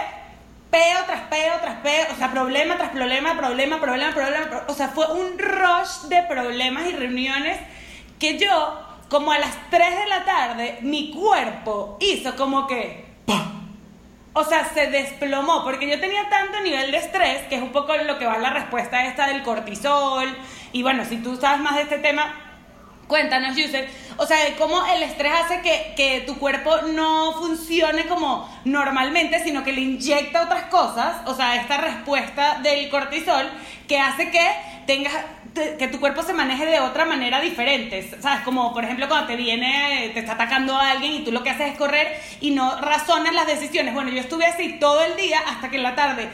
[0.71, 4.75] peo tras peo tras peo, o sea, problema tras problema, problema, problema, problema, pro- o
[4.75, 7.59] sea, fue un rush de problemas y reuniones
[8.19, 13.07] que yo, como a las 3 de la tarde, mi cuerpo hizo como que...
[13.27, 13.77] ¡pam!
[14.33, 17.97] O sea, se desplomó, porque yo tenía tanto nivel de estrés, que es un poco
[17.97, 20.37] lo que va la respuesta esta del cortisol,
[20.73, 22.35] y bueno, si tú sabes más de este tema,
[23.09, 23.89] Cuéntanos, User.
[24.19, 29.43] O sea, de cómo el estrés hace que, que tu cuerpo no funcione como normalmente,
[29.43, 31.27] sino que le inyecta otras cosas.
[31.27, 33.49] O sea, esta respuesta del cortisol
[33.89, 34.47] que hace que
[34.87, 35.15] tengas
[35.79, 38.11] que tu cuerpo se maneje de otra manera diferente.
[38.21, 38.43] ¿Sabes?
[38.45, 41.51] Como por ejemplo cuando te viene, te está atacando a alguien y tú lo que
[41.51, 43.95] haces es correr y no razonas las decisiones.
[43.95, 46.29] Bueno, yo estuve así todo el día hasta que en la tarde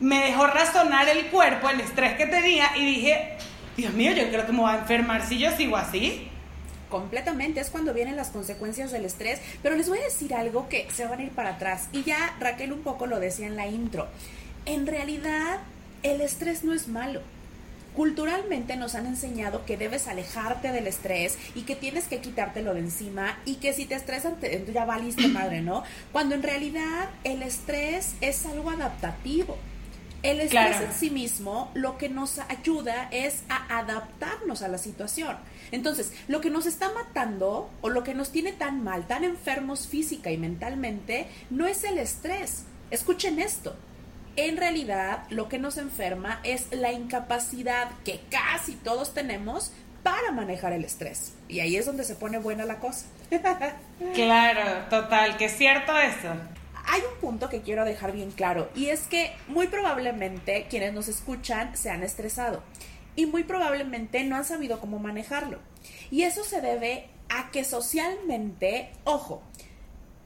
[0.00, 3.36] me dejó razonar el cuerpo, el estrés que tenía y dije,
[3.76, 6.28] Dios mío, yo creo que me voy a enfermar si yo sigo así.
[6.90, 9.40] Completamente, es cuando vienen las consecuencias del estrés.
[9.62, 11.88] Pero les voy a decir algo que se van a ir para atrás.
[11.92, 14.08] Y ya Raquel un poco lo decía en la intro.
[14.66, 15.60] En realidad,
[16.02, 17.22] el estrés no es malo.
[17.94, 22.80] Culturalmente nos han enseñado que debes alejarte del estrés y que tienes que quitártelo de
[22.80, 25.82] encima y que si te estresan te, ya valiste madre, ¿no?
[26.10, 29.58] Cuando en realidad el estrés es algo adaptativo.
[30.22, 30.86] El estrés Claro.
[30.86, 35.36] en sí mismo lo que nos ayuda es a adaptarnos a la situación.
[35.72, 39.88] Entonces, lo que nos está matando o lo que nos tiene tan mal, tan enfermos
[39.88, 42.64] física y mentalmente, no es el estrés.
[42.90, 43.74] Escuchen esto.
[44.36, 50.72] En realidad, lo que nos enferma es la incapacidad que casi todos tenemos para manejar
[50.72, 51.34] el estrés.
[51.48, 53.06] Y ahí es donde se pone buena la cosa.
[54.14, 56.28] Claro, total, que es cierto eso.
[56.84, 61.06] Hay un punto que quiero dejar bien claro y es que muy probablemente quienes nos
[61.06, 62.64] escuchan se han estresado
[63.14, 65.60] y muy probablemente no han sabido cómo manejarlo.
[66.10, 69.42] Y eso se debe a que socialmente, ojo,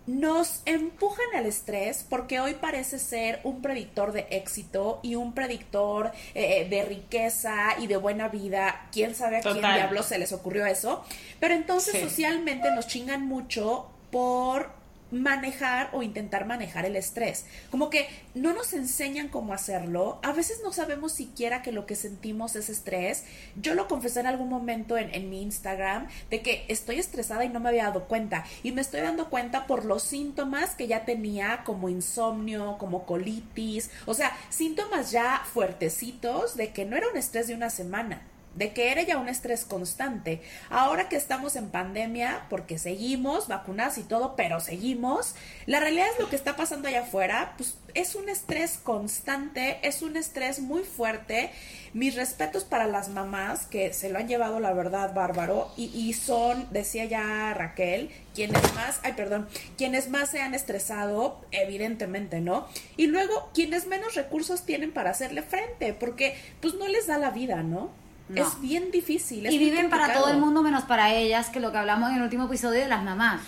[0.07, 6.13] nos empujan al estrés porque hoy parece ser un predictor de éxito y un predictor
[6.35, 8.87] eh, de riqueza y de buena vida.
[8.93, 9.75] ¿Quién sabe a quién Total.
[9.75, 11.05] diablo se les ocurrió eso?
[11.41, 12.01] Pero entonces Sí.
[12.01, 14.71] socialmente nos chingan mucho por
[15.11, 17.47] manejar o intentar manejar el estrés.
[17.71, 20.19] Como que no nos enseñan cómo hacerlo.
[20.23, 23.25] A veces no sabemos siquiera que lo que sentimos es estrés.
[23.61, 27.49] Yo lo confesé en algún momento en, en mi Instagram de que estoy estresada y
[27.49, 28.45] no me había dado cuenta.
[28.63, 33.91] Y me estoy dando cuenta por los síntomas que ya tenía como insomnio, como colitis.
[34.07, 38.23] O sea, síntomas ya fuertecitos de que no era un estrés de una semana
[38.57, 40.43] de que era ya un estrés constante.
[40.71, 45.35] Ahora que estamos en pandemia, porque seguimos vacunados y todo, pero seguimos,
[45.67, 50.03] la realidad es lo que está pasando allá afuera, pues es un estrés constante, es
[50.03, 51.51] un estrés muy fuerte.
[51.95, 56.13] Mis respetos para las mamás que se lo han llevado, la verdad, bárbaro, y, y
[56.13, 62.67] son, decía ya Raquel, quienes más, ay, perdón, quienes más se han estresado, evidentemente, ¿no?
[62.99, 67.31] Y luego, quienes menos recursos tienen para hacerle frente, porque pues no les da la
[67.31, 67.91] vida, ¿no?
[68.29, 68.43] No.
[68.43, 69.47] Es bien difícil.
[69.47, 72.17] es Y viven para todo el mundo menos para ellas, que lo que hablamos en
[72.17, 73.41] el último episodio de las mamás.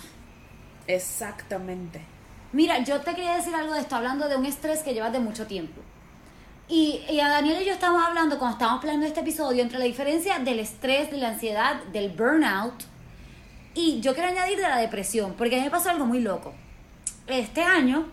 [0.87, 2.01] Exactamente.
[2.51, 5.19] Mira, yo te quería decir algo de esto, hablando de un estrés que llevas de
[5.19, 5.81] mucho tiempo.
[6.67, 9.85] Y, y a Daniel y yo estamos hablando, cuando estábamos planeando este episodio, entre la
[9.85, 12.83] diferencia del estrés, de la ansiedad, del burnout,
[13.75, 16.53] y yo quiero añadir de la depresión, porque a mí me pasó algo muy loco.
[17.27, 18.07] Este año,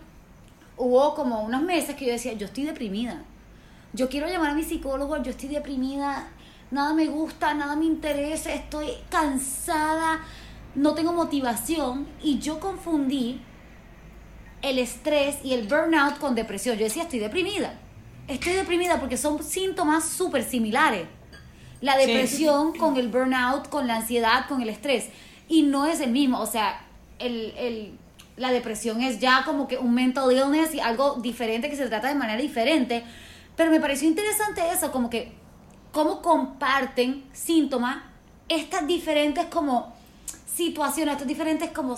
[0.75, 3.23] hubo como unos meses que yo decía, yo estoy deprimida.
[3.93, 6.27] Yo quiero llamar a mi psicólogo, yo estoy deprimida,
[6.71, 10.21] nada me gusta, nada me interesa, estoy cansada,
[10.75, 12.07] no tengo motivación.
[12.21, 13.41] Y yo confundí
[14.61, 16.77] el estrés y el burnout con depresión.
[16.77, 17.79] Yo decía, estoy deprimida.
[18.27, 21.07] Estoy deprimida porque son síntomas súper similares.
[21.79, 25.09] La depresión con el burnout, con la ansiedad, con el estrés.
[25.47, 26.39] Y no es el mismo.
[26.39, 26.85] O sea,
[27.19, 27.97] el, el,
[28.35, 32.07] la depresión es ya como que un mental illness y algo diferente que se trata
[32.07, 33.03] de manera diferente.
[33.55, 35.31] Pero me pareció interesante eso, como que
[35.91, 37.97] cómo comparten síntomas
[38.49, 39.93] estas diferentes como
[40.53, 41.97] situaciones, estas diferentes como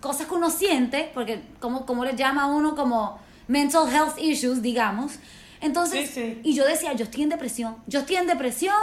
[0.00, 3.18] cosas que uno siente, porque como, como le llama a uno como
[3.48, 5.12] mental health issues, digamos.
[5.60, 8.74] Entonces, y yo decía, yo estoy en depresión, yo estoy en depresión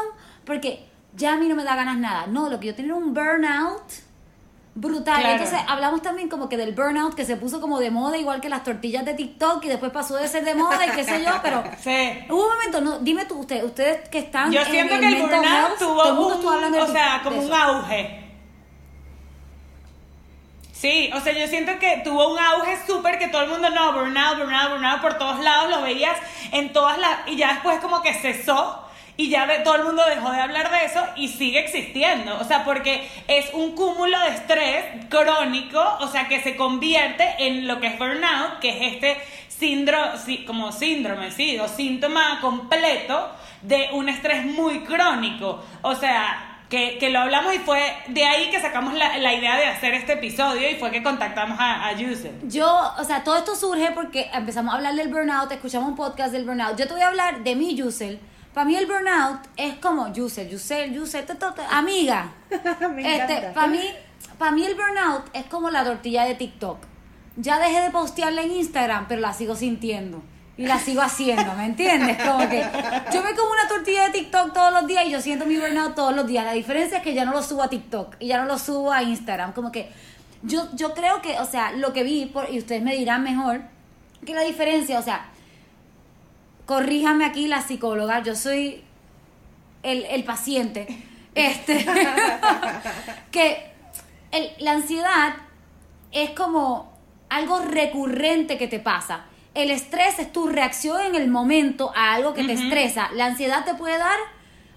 [0.46, 0.86] porque
[1.16, 2.28] ya a mí no me da ganas nada.
[2.28, 3.84] No, lo que yo tenía era un burnout
[4.76, 5.26] brutal.
[5.26, 8.50] Entonces hablamos también como que del burnout que se puso como de moda, igual que
[8.50, 11.32] las tortillas de TikTok y después pasó de ser de moda y qué sé yo,
[11.42, 12.26] pero sí.
[12.30, 15.78] hubo un momento, no, dime tú, ustedes, ustedes que están Yo siento que el burnout
[15.78, 18.26] tuvo un, o sea, como un auge.
[20.72, 23.92] Sí, o sea, yo siento que tuvo un auge súper que todo el mundo, no,
[23.92, 26.18] burnout, burnout, burnout, por todos lados lo veías
[26.54, 27.28] en todas las...
[27.28, 28.89] Y ya después como que cesó
[29.20, 32.40] y ya todo el mundo dejó de hablar de eso y sigue existiendo.
[32.40, 37.68] O sea, porque es un cúmulo de estrés crónico, o sea, que se convierte en
[37.68, 39.18] lo que es burnout, que es este
[39.50, 43.30] síndrome, como síndrome, sí, o síntoma completo
[43.62, 45.66] de un estrés muy crónico.
[45.82, 49.58] O sea, que, que, lo hablamos y fue de ahí que sacamos la, la, idea
[49.58, 51.92] de hacer este episodio y fue que contactamos a, a.
[52.44, 56.32] Yo, o sea, todo esto surge porque empezamos a hablar del burnout, escuchamos un podcast
[56.32, 56.78] del burnout.
[56.78, 58.22] Yo te voy a hablar de mi Yusel
[58.54, 61.26] para mí el burnout es como Yusel, Yusel, Yusel,
[61.70, 62.32] amiga.
[62.50, 63.82] este, para mí,
[64.38, 66.78] para mí el burnout es como la tortilla de TikTok.
[67.36, 70.22] Ya dejé de postearla en Instagram, pero la sigo sintiendo.
[70.58, 72.18] Y la sigo haciendo, ¿me entiendes?
[72.26, 72.60] Como que
[73.14, 75.96] yo me como una tortilla de TikTok todos los días y yo siento mi burnout
[75.96, 76.44] todos los días.
[76.44, 78.92] La diferencia es que ya no lo subo a TikTok y ya no lo subo
[78.92, 79.54] a Instagram.
[79.54, 79.90] Como que
[80.44, 83.62] yo, yo creo que, o sea, lo que vi, por, y ustedes me dirán mejor,
[84.26, 85.30] que la diferencia, o sea,
[86.70, 88.84] corríjame aquí la psicóloga, yo soy
[89.82, 90.88] el, paciente.
[91.36, 91.86] Este,
[93.32, 93.72] que
[94.60, 95.36] la ansiedad
[96.12, 96.92] es como
[97.30, 99.26] algo recurrente que te pasa.
[99.54, 103.10] El estrés es tu reacción en el momento a algo que te estresa.
[103.14, 104.18] La ansiedad te puede dar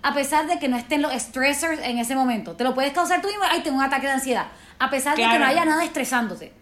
[0.02, 2.55] a pesar de que no estén los stressors en ese momento.
[2.55, 4.46] Te lo puedes causar tú mismo, ay, tengo un ataque de ansiedad.
[4.78, 6.52] A pesar de que no haya nada estresándote.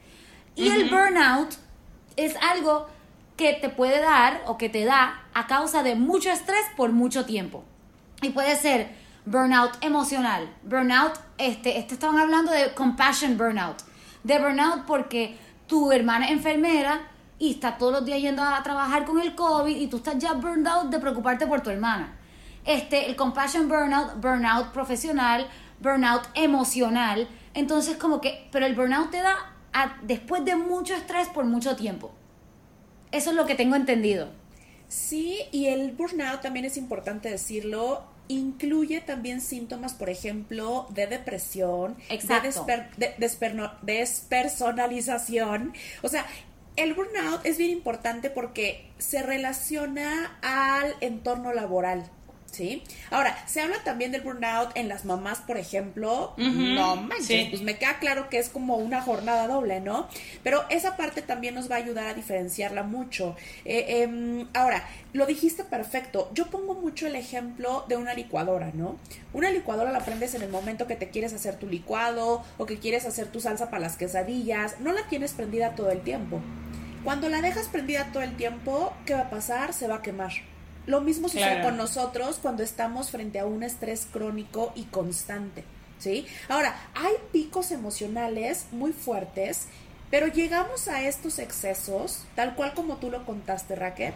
[0.54, 1.54] Y el burnout
[2.16, 2.88] es algo
[3.40, 7.24] que te puede dar o que te da a causa de mucho estrés por mucho
[7.24, 7.64] tiempo.
[8.20, 13.78] Y puede ser burnout emocional, burnout, este, este estaban hablando de compassion burnout,
[14.24, 17.00] de burnout porque tu hermana es enfermera
[17.38, 20.34] y está todos los días yendo a trabajar con el COVID y tú estás ya
[20.34, 22.12] burned out de preocuparte por tu hermana.
[22.66, 25.46] Este, el compassion burnout, burnout profesional,
[25.80, 27.26] burnout emocional.
[27.54, 29.34] Entonces, como que, pero el burnout te da
[30.02, 32.12] después de mucho estrés por mucho tiempo.
[33.12, 34.28] Eso es lo que tengo entendido.
[34.88, 41.96] Sí, y el burnout también es importante decirlo, incluye también síntomas, por ejemplo, de depresión,
[42.08, 43.14] de,
[43.82, 45.72] despersonalización.
[46.02, 46.26] O sea,
[46.76, 52.10] el burnout es bien importante porque se relaciona al entorno laboral.
[52.50, 52.82] ¿Sí?
[53.10, 56.34] Ahora, se habla también del burnout en las mamás, por ejemplo.
[56.36, 60.08] No manches, pues me queda claro que es como una jornada doble, ¿no?
[60.42, 63.36] Pero esa parte también nos va a ayudar a diferenciarla mucho.
[63.64, 66.30] Eh, em, ahora, lo dijiste perfecto.
[66.34, 68.96] Yo pongo mucho el ejemplo de una licuadora, ¿no?
[69.32, 72.78] Una licuadora la prendes en el momento que te quieres hacer tu licuado o que
[72.78, 74.80] quieres hacer tu salsa para las quesadillas.
[74.80, 76.40] No la tienes prendida todo el tiempo.
[77.04, 79.72] Cuando la dejas prendida todo el tiempo, ¿qué va a pasar?
[79.72, 80.32] Se va a quemar.
[80.90, 85.62] Lo mismo sucede con nosotros cuando estamos frente a un estrés crónico y constante,
[86.00, 86.26] ¿sí?
[86.48, 89.68] Ahora, hay picos emocionales muy fuertes,
[90.10, 94.14] pero llegamos a estos excesos, tal cual como tú lo contaste, Raquel,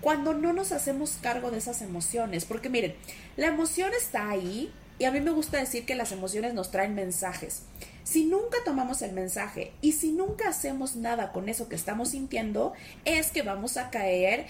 [0.00, 2.94] cuando no nos hacemos cargo de esas emociones, porque miren,
[3.36, 6.94] la emoción está ahí y a mí me gusta decir que las emociones nos traen
[6.94, 7.64] mensajes.
[8.04, 12.74] Si nunca tomamos el mensaje y si nunca hacemos nada con eso que estamos sintiendo,
[13.04, 14.46] es que vamos a caer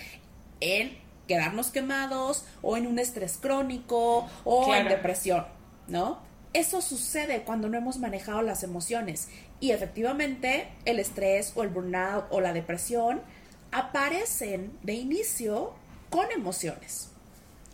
[0.60, 5.46] en quedarnos quemados o en un estrés crónico o en depresión,
[5.88, 6.20] ¿no?
[6.52, 9.28] Eso sucede cuando no hemos manejado las emociones
[9.60, 13.20] y efectivamente el estrés o el burnout o la depresión
[13.72, 15.74] aparecen de inicio
[16.08, 17.10] con emociones.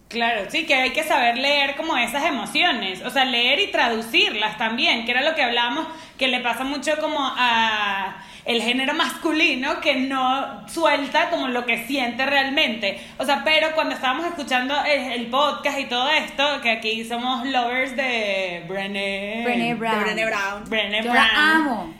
[0.08, 4.58] Claro, sí, que hay que saber leer como esas emociones, o sea, leer y traducirlas
[4.58, 5.86] también, que era lo que hablábamos,
[6.18, 11.86] que le pasa mucho como a el género masculino que no suelta como lo que
[11.86, 13.00] siente realmente.
[13.18, 17.96] O sea, pero cuando estábamos escuchando el, podcast y todo esto, que aquí somos lovers
[17.96, 20.02] de Brené, Brené Brown.
[20.02, 20.64] Brené Brown.
[20.68, 21.16] Brené Yo Brown.
[21.16, 21.94] la amo.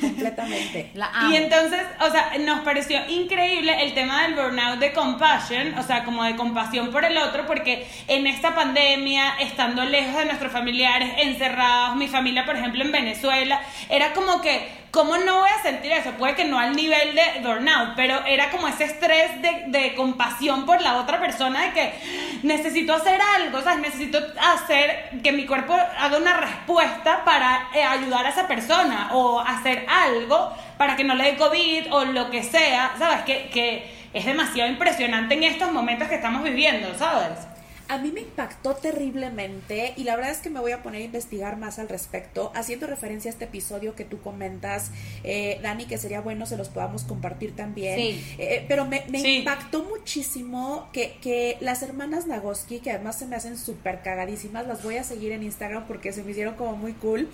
[0.00, 0.90] Completamente.
[0.94, 1.30] La amo.
[1.32, 6.04] Y entonces, o sea, nos pareció increíble el tema del burnout de compassion, o sea,
[6.04, 11.10] como de compasión por el otro, porque en esta pandemia, estando lejos de nuestros familiares,
[11.18, 15.92] encerrados, mi familia, por ejemplo, en Venezuela, era como que, ¿cómo no voy a sentir
[15.92, 16.10] eso?
[16.12, 20.66] Puede que no al nivel de burnout, pero era como ese estrés de, de compasión
[20.66, 21.94] por la otra persona, de que
[22.42, 23.80] necesito hacer algo, ¿sabes?
[23.80, 29.40] Necesito hacer que mi cuerpo haga una respuesta para eh, ayudar a esa persona o
[29.40, 33.22] hacer algo para que no le dé COVID o lo que sea, ¿sabes?
[33.22, 37.46] Que, que es demasiado impresionante en estos momentos que estamos viviendo, ¿sabes?
[37.88, 41.04] A mí me impactó terriblemente y la verdad es que me voy a poner a
[41.04, 44.90] investigar más al respecto, haciendo referencia a este episodio que tú comentas,
[45.24, 47.96] eh, Dani, que sería bueno se los podamos compartir también.
[47.98, 48.24] Sí.
[48.38, 49.38] Eh, pero me, me Sí.
[49.38, 54.82] impactó muchísimo que, que las hermanas Nagoski, que además se me hacen súper cagadísimas, las
[54.82, 57.28] voy a seguir en Instagram porque se me hicieron como muy cool,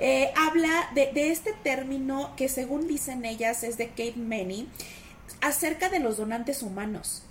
[0.00, 4.68] eh, habla de, de este término que según dicen ellas es de Kate Manny,
[5.40, 7.22] acerca de los donantes humanos.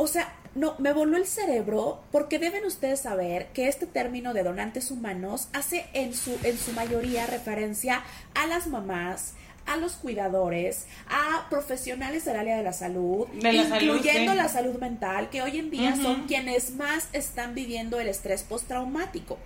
[0.00, 4.44] O sea, no, me voló el cerebro porque deben ustedes saber que este término de
[4.44, 8.04] donantes humanos hace en su, en su mayoría referencia
[8.36, 9.34] a las mamás,
[9.66, 14.38] a los cuidadores, a profesionales del área de la salud, De la salud, incluyendo sí.
[14.38, 19.36] la salud mental, que hoy en día son quienes más están viviendo el estrés postraumático.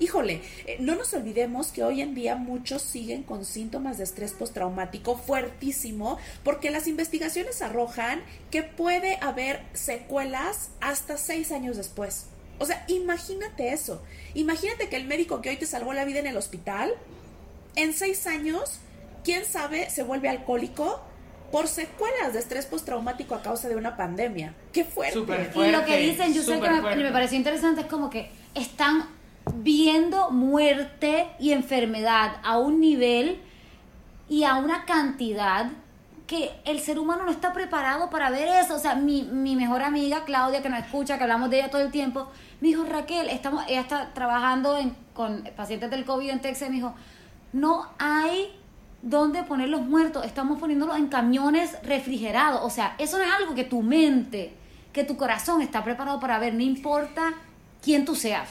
[0.00, 4.32] Híjole, eh, no nos olvidemos que hoy en día muchos siguen con síntomas de estrés
[4.32, 12.26] postraumático fuertísimo porque las investigaciones arrojan que puede haber secuelas hasta seis años después.
[12.58, 14.02] O sea, imagínate eso.
[14.34, 16.92] Imagínate que el médico que hoy te salvó la vida en el hospital,
[17.76, 18.78] en seis años,
[19.24, 21.00] quién sabe, se vuelve alcohólico
[21.52, 24.54] por secuelas de estrés postraumático a causa de una pandemia.
[24.72, 25.18] ¡Qué fuerte!
[25.18, 29.17] Y lo que dicen, yo sé que me, me pareció interesante, es como que están
[29.56, 33.40] viendo muerte y enfermedad a un nivel
[34.28, 35.70] y a una cantidad
[36.26, 38.74] que el ser humano no está preparado para ver eso.
[38.74, 41.80] O sea, mi, mi mejor amiga Claudia, que nos escucha, que hablamos de ella todo
[41.80, 42.28] el tiempo,
[42.60, 46.76] me dijo, Raquel, estamos, ella está trabajando en- con pacientes del COVID en Texas, me
[46.76, 46.94] dijo,
[47.54, 48.52] no hay
[49.00, 52.60] dónde poner los muertos, estamos poniéndolos en camiones refrigerados.
[52.62, 54.54] O sea, eso no es algo que tu mente,
[54.92, 57.32] que tu corazón está preparado para ver, no importa
[57.82, 58.50] quién tú seas.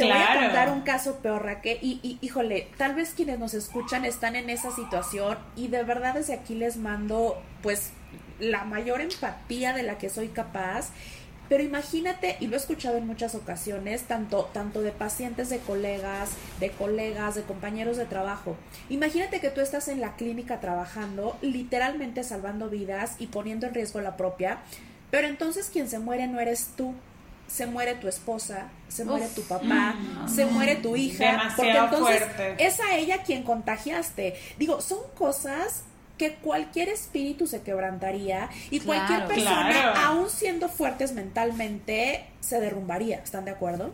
[0.00, 3.54] Te voy a contar un caso peor, Raquel, y, y híjole, tal vez quienes nos
[3.54, 7.90] escuchan están en esa situación y de verdad desde aquí les mando pues
[8.38, 10.90] la mayor empatía de la que soy capaz.
[11.48, 16.30] Pero imagínate, y lo he escuchado en muchas ocasiones, tanto, tanto de pacientes, de colegas,
[16.60, 18.56] de colegas, de compañeros de trabajo.
[18.88, 24.00] Imagínate que tú estás en la clínica trabajando, literalmente salvando vidas y poniendo en riesgo
[24.00, 24.58] la propia,
[25.10, 26.94] pero entonces quien se muere no eres tú,
[27.50, 29.94] se muere tu esposa, se muere tu papá,
[30.32, 31.56] se muere tu hija, Demasiado
[31.90, 32.64] porque entonces fuerte.
[32.66, 34.38] es a ella quien contagiaste.
[34.56, 35.82] Digo, son cosas
[36.16, 38.86] que cualquier espíritu se quebrantaría y Claro.
[39.06, 39.98] cualquier persona, Claro.
[39.98, 43.16] aún siendo fuertes mentalmente, se derrumbaría.
[43.18, 43.92] ¿Están de acuerdo?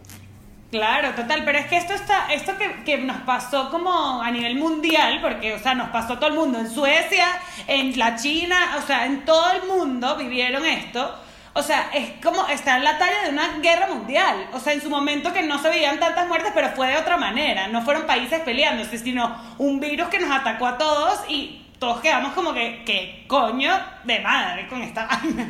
[0.70, 4.56] Claro, total, pero es que esto está, esto que, que nos pasó como a nivel
[4.56, 7.26] mundial, porque, o sea, nos pasó a todo el mundo, en Suecia,
[7.68, 11.14] en la China, o sea, en todo el mundo vivieron esto.
[11.56, 14.48] O sea, es como estar en la talla de una guerra mundial.
[14.52, 17.16] O sea, en su momento que no se veían tantas muertes, pero fue de otra
[17.16, 17.68] manera.
[17.68, 22.34] No fueron países peleándose, sino un virus que nos atacó a todos y todos quedamos
[22.34, 23.72] como que, que coño
[24.04, 25.48] de madre con esta vaina.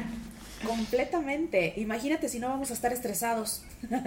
[0.65, 1.75] Completamente.
[1.77, 3.65] Imagínate si no vamos a estar estresados.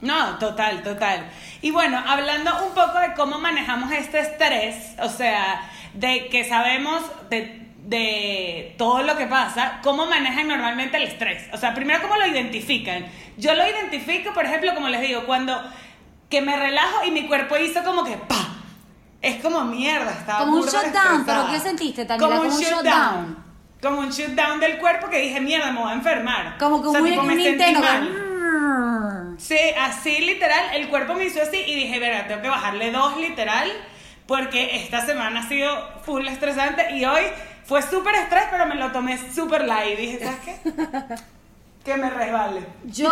[0.00, 1.28] No, total, total.
[1.60, 7.02] Y bueno, hablando un poco de cómo manejamos este estrés, o sea, de que sabemos
[7.28, 11.46] de, de todo lo que pasa, cómo manejan normalmente el estrés.
[11.54, 13.06] O sea, primero, cómo lo identifican.
[13.38, 15.58] Yo lo identifico, por ejemplo, como les digo, cuando
[16.28, 18.36] que me relajo y mi cuerpo hizo como que ¡pa!
[19.22, 21.24] Es como mierda, estaba Como un shutdown.
[21.24, 22.28] ¿pero qué sentiste, Daniela?
[22.28, 22.84] Como un Como un shutdown.
[22.84, 23.44] shutdown.
[23.80, 26.58] Como un shutdown del cuerpo que dije, mierda, me voy a enfermar.
[26.58, 27.28] Como que O sea, un, tipo, un
[29.38, 33.16] Sí, así literal, el cuerpo me hizo así y dije, verga, tengo que bajarle dos
[33.16, 33.70] literal,
[34.26, 35.70] porque esta semana ha sido
[36.02, 37.22] full estresante y hoy
[37.68, 39.98] fue súper estrés, pero me lo tomé súper light.
[39.98, 40.58] Dije, ¿sabes qué?
[41.84, 42.66] que me resbale.
[42.86, 43.10] Yo,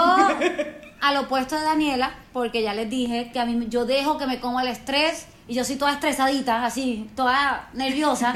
[1.02, 4.40] al opuesto de Daniela, porque ya les dije que a mí yo dejo que me
[4.40, 8.34] coma el estrés y yo soy toda estresadita, así, toda nerviosa.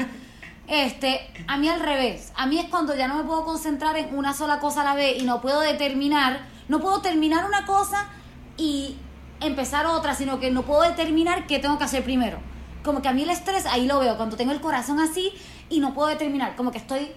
[0.67, 2.31] Este, a mí al revés.
[2.35, 4.93] A mí es cuando ya no me puedo concentrar en una sola cosa a la
[4.93, 8.09] vez y no puedo determinar, no puedo terminar una cosa
[8.57, 8.95] y
[9.39, 12.50] empezar otra, sino que no puedo determinar qué tengo que hacer primero.
[12.83, 15.33] Como que a mí el estrés, ahí lo veo, cuando tengo el corazón así
[15.69, 17.11] y no puedo determinar, como que estoy...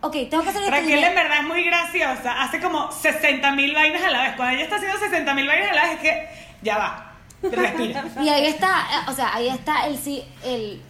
[0.00, 0.76] Ok, tengo que hacer esto.
[0.76, 4.36] Raquel en verdad es muy graciosa, hace como 60 mil vainas a la vez.
[4.36, 6.28] Cuando ella está haciendo 60 mil vainas a la vez es que
[6.62, 8.04] ya va, respira.
[8.22, 10.80] Y ahí está, o sea, ahí está el sí, el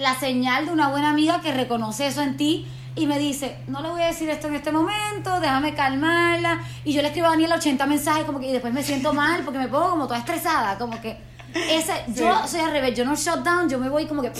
[0.00, 3.80] la señal de una buena amiga que reconoce eso en ti y me dice, no
[3.82, 6.60] le voy a decir esto en este momento, déjame calmarla.
[6.84, 9.42] Y yo le escribo a Daniela 80 mensajes como que y después me siento mal
[9.44, 11.16] porque me pongo como toda estresada, como que
[11.54, 14.32] esa, yo soy al revés, yo no shut down, yo me voy como que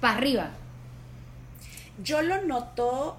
[0.00, 0.50] para arriba.
[2.02, 3.16] Yo lo noto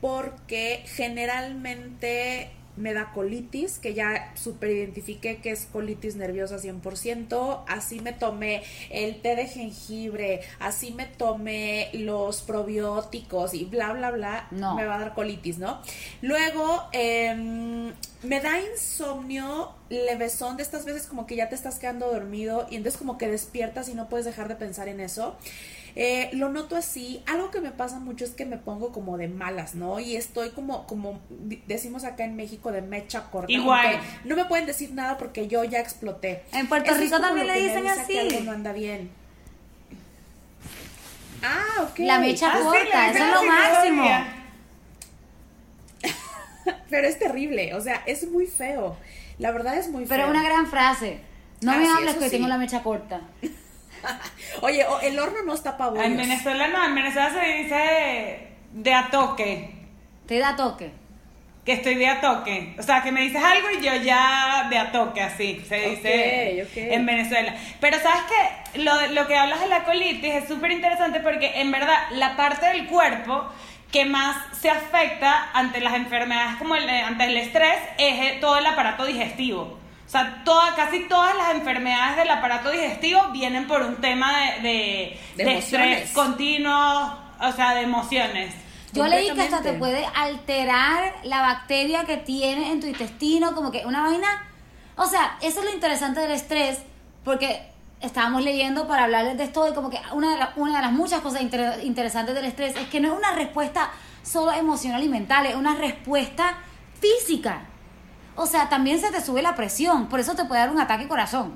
[0.00, 7.98] porque generalmente me da colitis, que ya super identifiqué que es colitis nerviosa 100%, así
[7.98, 14.46] me tomé el té de jengibre, así me tomé los probióticos y bla, bla, bla,
[14.52, 14.76] No.
[14.76, 15.80] me va a dar colitis, ¿no?
[16.22, 17.92] Luego, em,
[18.22, 22.76] me da insomnio levesón de estas veces como que ya te estás quedando dormido y
[22.76, 25.36] entonces como que despiertas y no puedes dejar de pensar en eso.
[25.96, 27.22] Eh, lo noto así.
[27.26, 29.98] Algo que me pasa mucho es que me pongo como de malas, ¿no?
[29.98, 31.20] Y estoy como, como
[31.66, 33.50] decimos acá en México, de mecha corta.
[33.50, 33.98] Igual.
[34.24, 36.44] No me pueden decir nada porque yo ya exploté.
[36.52, 38.12] En Puerto Eso Rico también lo le dicen así.
[38.12, 39.10] que algo no anda bien.
[41.42, 41.98] Ah, ok.
[42.00, 44.04] La mecha Ah, sí, corta, eso es lo máximo.
[46.90, 48.96] Pero es terrible, o sea, es muy feo.
[49.38, 50.32] La verdad es muy Pero feo.
[50.32, 51.20] es una gran frase.
[51.60, 52.30] No Ah, me sí, hables que sí.
[52.30, 53.20] tengo la mecha corta.
[54.62, 59.10] Oye, el horno no está para En Venezuela no, en Venezuela se dice de a
[59.10, 59.74] toque.
[60.26, 60.90] Te da toque.
[61.64, 62.74] Que estoy de a toque.
[62.78, 65.62] O sea, que me dices algo y yo ya de a toque, así.
[65.68, 67.54] Se dice en Venezuela.
[67.80, 68.22] Pero sabes
[68.72, 72.36] que lo, lo que hablas de la colitis es súper interesante porque en verdad la
[72.36, 73.48] parte del cuerpo
[73.90, 78.58] que más se afecta ante las enfermedades como el, ante el estrés es eh, todo
[78.58, 79.78] el aparato digestivo.
[80.06, 84.32] O sea, toda, casi todas las enfermedades del aparato digestivo vienen por un tema
[84.62, 88.54] de, de, De de estrés continuo, o sea, de emociones.
[88.92, 93.70] Yo leí que hasta te puede alterar la bacteria que tienes en tu intestino, como
[93.70, 94.46] que una vaina.
[94.96, 96.78] O sea, eso es lo interesante del estrés,
[97.22, 97.70] porque
[98.00, 100.92] estábamos leyendo para hablarles de esto y como que una de, la- una de las
[100.92, 103.90] muchas cosas inter- interesantes del estrés es que no es una respuesta
[104.22, 106.58] solo emocional y mental, es una respuesta
[107.00, 107.62] física.
[108.36, 111.08] O sea, también se te sube la presión, por eso te puede dar un ataque
[111.08, 111.54] corazón.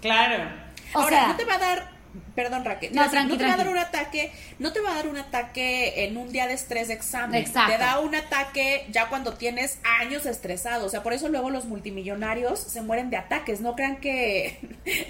[0.00, 0.48] Claro.
[0.94, 1.90] O Ahora, sea, no te va a dar,
[2.34, 4.94] perdón Raquel, No, no, tranqui, te va a dar un ataque, no te va a
[4.94, 7.72] dar un ataque en un día de estrés de examen, Exacto.
[7.72, 11.64] te da un ataque ya cuando tienes años estresado, o sea, por eso luego los
[11.64, 14.58] multimillonarios se mueren de ataques, no crean que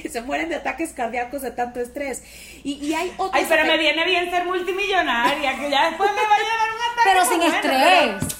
[0.10, 2.22] se mueren de ataques cardíacos de tanto estrés.
[2.64, 6.22] Y, y hay otros Ay, pero me viene bien ser multimillonaria, que ya después me
[6.22, 7.04] vaya a dar un ataque.
[7.04, 8.36] pero sin bueno, estrés.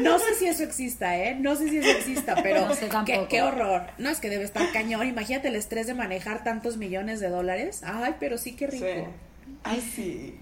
[0.00, 1.36] No sé si eso exista, ¿eh?
[1.38, 3.28] No sé si eso exista, pero No sé qué, tampoco.
[3.28, 3.82] qué horror.
[3.98, 5.06] No, es que debe estar cañón.
[5.06, 7.82] Imagínate el estrés de manejar tantos millones de dólares.
[7.84, 8.84] Ay, pero sí, qué rico.
[8.86, 9.04] Sí.
[9.62, 10.40] Ay, sí.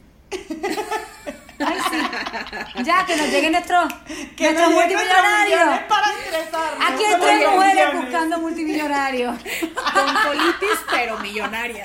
[1.58, 2.82] Ay, sí.
[2.84, 3.92] Ya, que nos lleguen nuestros,
[4.36, 5.80] Que nuestros nos multimillonarios.
[5.88, 6.90] para estresarnos.
[6.90, 9.36] Aquí hay tres mujeres buscando multimillonarios.
[9.38, 11.84] Con colitis, pero millonaria.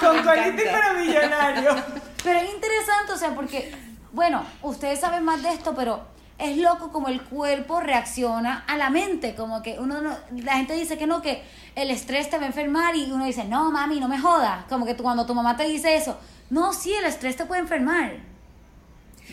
[0.00, 1.76] Con colitis pero millonario.
[2.24, 3.70] Pero es interesante, o sea, porque,
[4.12, 6.06] bueno, ustedes saben más de esto, pero
[6.38, 10.74] es loco como el cuerpo reacciona a la mente, como que uno no, la gente
[10.74, 11.42] dice que no, que
[11.74, 14.86] el estrés te va a enfermar y uno dice, no, mami, no me jodas, como
[14.86, 16.18] que tú- cuando tu mamá te dice eso,
[16.50, 18.12] no, sí, el estrés te puede enfermar.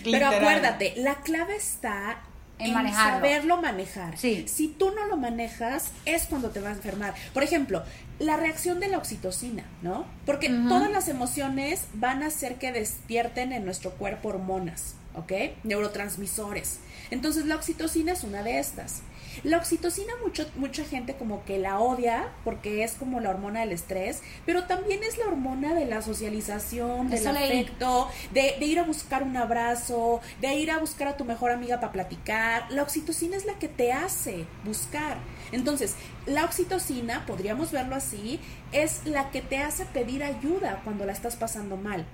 [0.04, 2.18] Pero acuérdate, la clave está
[2.60, 3.14] En en, manejarlo.
[3.16, 4.18] saberlo manejar.
[4.18, 4.46] Sí.
[4.48, 7.14] Si tú no lo manejas, es cuando te vas a enfermar.
[7.34, 7.84] Por ejemplo,
[8.20, 10.06] la reacción de la oxitocina, ¿no?
[10.26, 15.32] Porque todas las emociones van a hacer que despierten en nuestro cuerpo hormonas, ¿ok?
[15.64, 16.80] Neurotransmisores.
[17.12, 19.02] Entonces la oxitocina es una de estas.
[19.44, 23.74] La oxitocina mucho, mucha gente como que la odia porque es como la hormona del
[23.74, 28.84] estrés, pero también es la hormona de la socialización, del afecto, de, de ir a
[28.84, 32.72] buscar un abrazo, de ir a buscar a tu mejor amiga para platicar.
[32.72, 35.18] La oxitocina es la que te hace buscar.
[35.52, 35.96] Entonces,
[36.26, 38.40] la oxitocina, podríamos verlo así,
[38.72, 42.06] es la que te hace pedir ayuda cuando la estás pasando mal.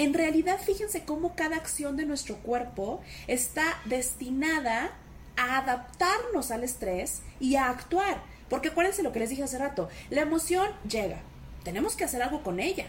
[0.00, 4.92] En realidad, fíjense cómo cada acción de nuestro cuerpo está destinada
[5.36, 8.22] a adaptarnos al estrés y a actuar.
[8.48, 11.20] Porque acuérdense lo que les dije hace rato, la emoción llega,
[11.64, 12.86] tenemos que hacer algo con ella.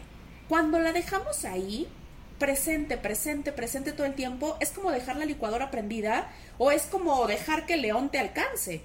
[0.47, 1.89] Cuando la dejamos ahí,
[2.39, 7.27] presente, presente, presente todo el tiempo, es como dejar la licuadora prendida o es como
[7.27, 8.83] dejar que el león te alcance.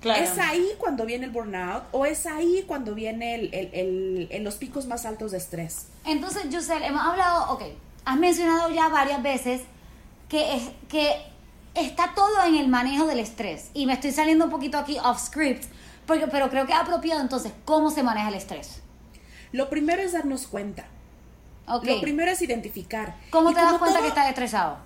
[0.00, 0.22] Claro.
[0.24, 4.54] Es ahí cuando viene el burnout o es ahí cuando viene el, el- el- los
[4.56, 5.88] picos más altos de estrés.
[6.06, 7.62] Entonces, Yusel, hemos hablado, ok,
[8.06, 9.60] has mencionado ya varias veces
[10.28, 11.16] que, es, que
[11.74, 13.70] está todo en el manejo del estrés.
[13.74, 15.64] Y me estoy saliendo un poquito aquí off script,
[16.06, 18.80] porque, pero creo que es apropiado entonces cómo se maneja el estrés.
[19.52, 20.86] Lo primero es darnos cuenta.
[21.68, 21.84] Ok.
[21.84, 23.16] Lo primero es identificar.
[23.30, 24.78] ¿Cómo Y te das cuenta todo- que estás estresado?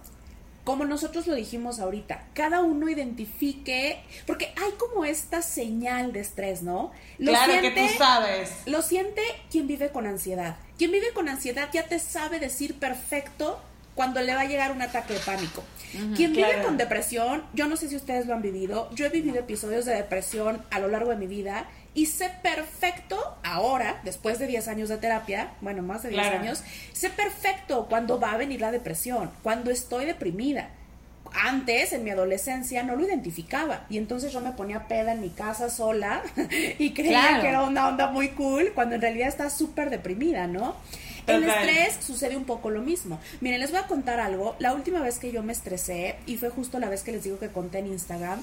[0.64, 6.62] Como nosotros lo dijimos ahorita, cada uno identifique, porque hay como esta señal de estrés,
[6.62, 6.90] ¿no?
[7.18, 8.50] Lo claro siente, que tú sabes.
[8.66, 10.56] Lo siente quien vive con ansiedad.
[10.78, 13.60] Quien vive con ansiedad ya te sabe decir perfecto
[13.94, 15.62] cuando le va a llegar un ataque de pánico.
[16.16, 19.38] Quien vive con depresión, yo no sé si ustedes lo han vivido, yo he vivido
[19.38, 24.47] episodios de depresión a lo largo de mi vida y sé perfecto ahora, después de
[24.49, 26.40] 10 años de terapia, bueno, más de 10 Claro.
[26.40, 30.70] años, sé perfecto cuando va a venir la depresión, cuando estoy deprimida.
[31.32, 35.30] Antes, en mi adolescencia, no lo identificaba y entonces yo me ponía peda en mi
[35.30, 36.22] casa sola
[36.78, 37.42] y creía Claro.
[37.42, 40.76] que era una onda muy cool cuando en realidad está súper deprimida, ¿no?
[41.26, 41.66] El Total.
[41.68, 43.18] estrés sucede un poco lo mismo.
[43.40, 44.55] Miren, les voy a contar algo.
[44.59, 47.38] La última vez que yo me estresé, y fue justo la vez que les digo
[47.38, 48.40] que conté en Instagram,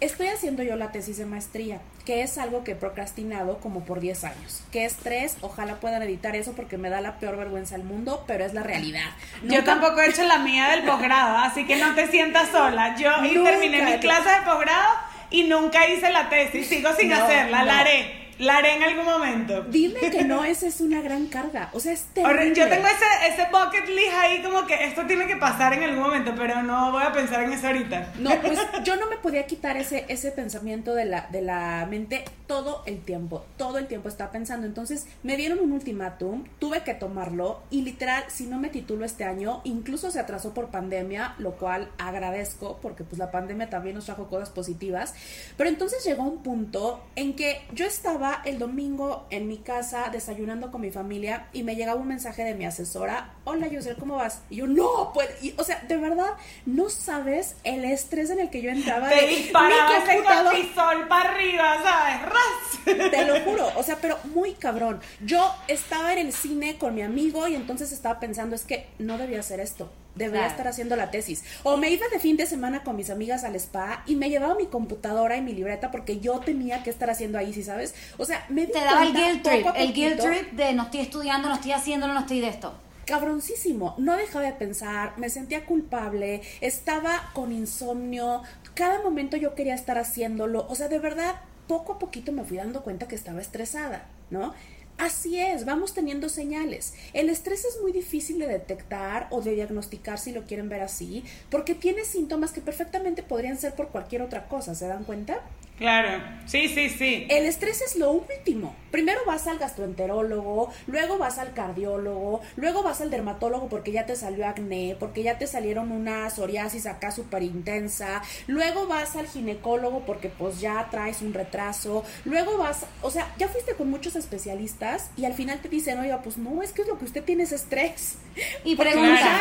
[0.00, 4.00] estoy haciendo yo la tesis de maestría, que es algo que he procrastinado como por
[4.00, 4.62] 10 años.
[4.72, 8.44] Qué estrés, ojalá puedan editar eso porque me da la peor vergüenza del mundo, pero
[8.44, 9.10] es la realidad.
[9.42, 12.96] Yo tampoco he hecho la mía del posgrado, así que no te sientas sola.
[12.96, 13.10] Yo
[13.42, 14.94] terminé mis clases de posgrado
[15.30, 16.68] y nunca hice la tesis.
[16.68, 17.64] Sigo sin No, hacerla, no.
[17.66, 18.27] la haré.
[18.38, 19.62] La haré en algún momento.
[19.64, 21.70] Dime que no, esa es una gran carga.
[21.72, 22.54] O sea, es terrible.
[22.54, 26.04] Yo tengo ese, ese bucket list ahí como que esto tiene que pasar en algún
[26.04, 28.12] momento, pero no voy a pensar en eso ahorita.
[28.18, 32.24] No, pues yo no me podía quitar ese, ese pensamiento de la, de la mente
[32.46, 34.66] todo el tiempo, todo el tiempo estaba pensando.
[34.66, 39.24] Entonces me dieron un ultimátum, tuve que tomarlo y literal, si no me titulo este
[39.24, 44.06] año, incluso se atrasó por pandemia, lo cual agradezco porque pues la pandemia también nos
[44.06, 45.14] trajo cosas positivas.
[45.56, 50.70] Pero entonces llegó un punto en que yo estaba el domingo en mi casa desayunando
[50.70, 54.42] con mi familia y me llegaba un mensaje de mi asesora, hola Yosel, ¿cómo vas?
[54.50, 56.34] Y yo, no, pues, y, o sea, de verdad,
[56.66, 59.08] no sabes el estrés en el que yo entraba.
[59.08, 62.22] Te disparaba mi ese cortisol para arriba, ¿sabes?
[62.22, 63.10] ¡Ras!
[63.10, 65.00] te lo juro, o sea, pero muy cabrón.
[65.20, 69.18] Yo estaba en el cine con mi amigo y entonces estaba pensando, es que no
[69.18, 70.50] debía hacer esto, debería Claro.
[70.50, 71.44] estar haciendo la tesis.
[71.62, 74.54] O me iba de fin de semana con mis amigas al spa y me llevaba
[74.56, 77.94] mi computadora y mi libreta porque yo tenía que estar haciendo ahí, ¿sí sabes?
[78.18, 81.48] O sea, me Te daba el guilt trip, el guilt trip de no estoy estudiando,
[81.48, 82.74] no estoy haciéndolo, no estoy de esto.
[83.06, 83.94] cabroncísimo.
[83.96, 88.42] No dejaba de pensar, me sentía culpable, estaba con insomnio,
[88.74, 90.66] cada momento yo quería estar haciéndolo.
[90.68, 94.52] O sea, de verdad, poco a poquito me fui dando cuenta que estaba estresada, ¿no?
[94.98, 96.92] Así es, vamos teniendo señales.
[97.12, 101.22] El estrés es muy difícil de detectar o de diagnosticar si lo quieren ver así,
[101.50, 105.40] porque tiene síntomas que perfectamente podrían ser por cualquier otra cosa, ¿se dan cuenta?
[105.78, 107.26] Claro, sí, sí, sí.
[107.30, 108.74] El estrés es lo último.
[108.90, 114.16] Primero vas al gastroenterólogo, luego vas al cardiólogo, luego vas al dermatólogo porque ya te
[114.16, 120.04] salió acné, porque ya te salieron una psoriasis acá súper intensa, luego vas al ginecólogo
[120.04, 125.10] porque pues ya traes un retraso, luego vas, o sea, ya fuiste con muchos especialistas
[125.16, 127.52] y al final te dicen, oiga, pues no, es que lo que usted tiene es
[127.52, 128.16] estrés.
[128.64, 129.40] Y pregunta,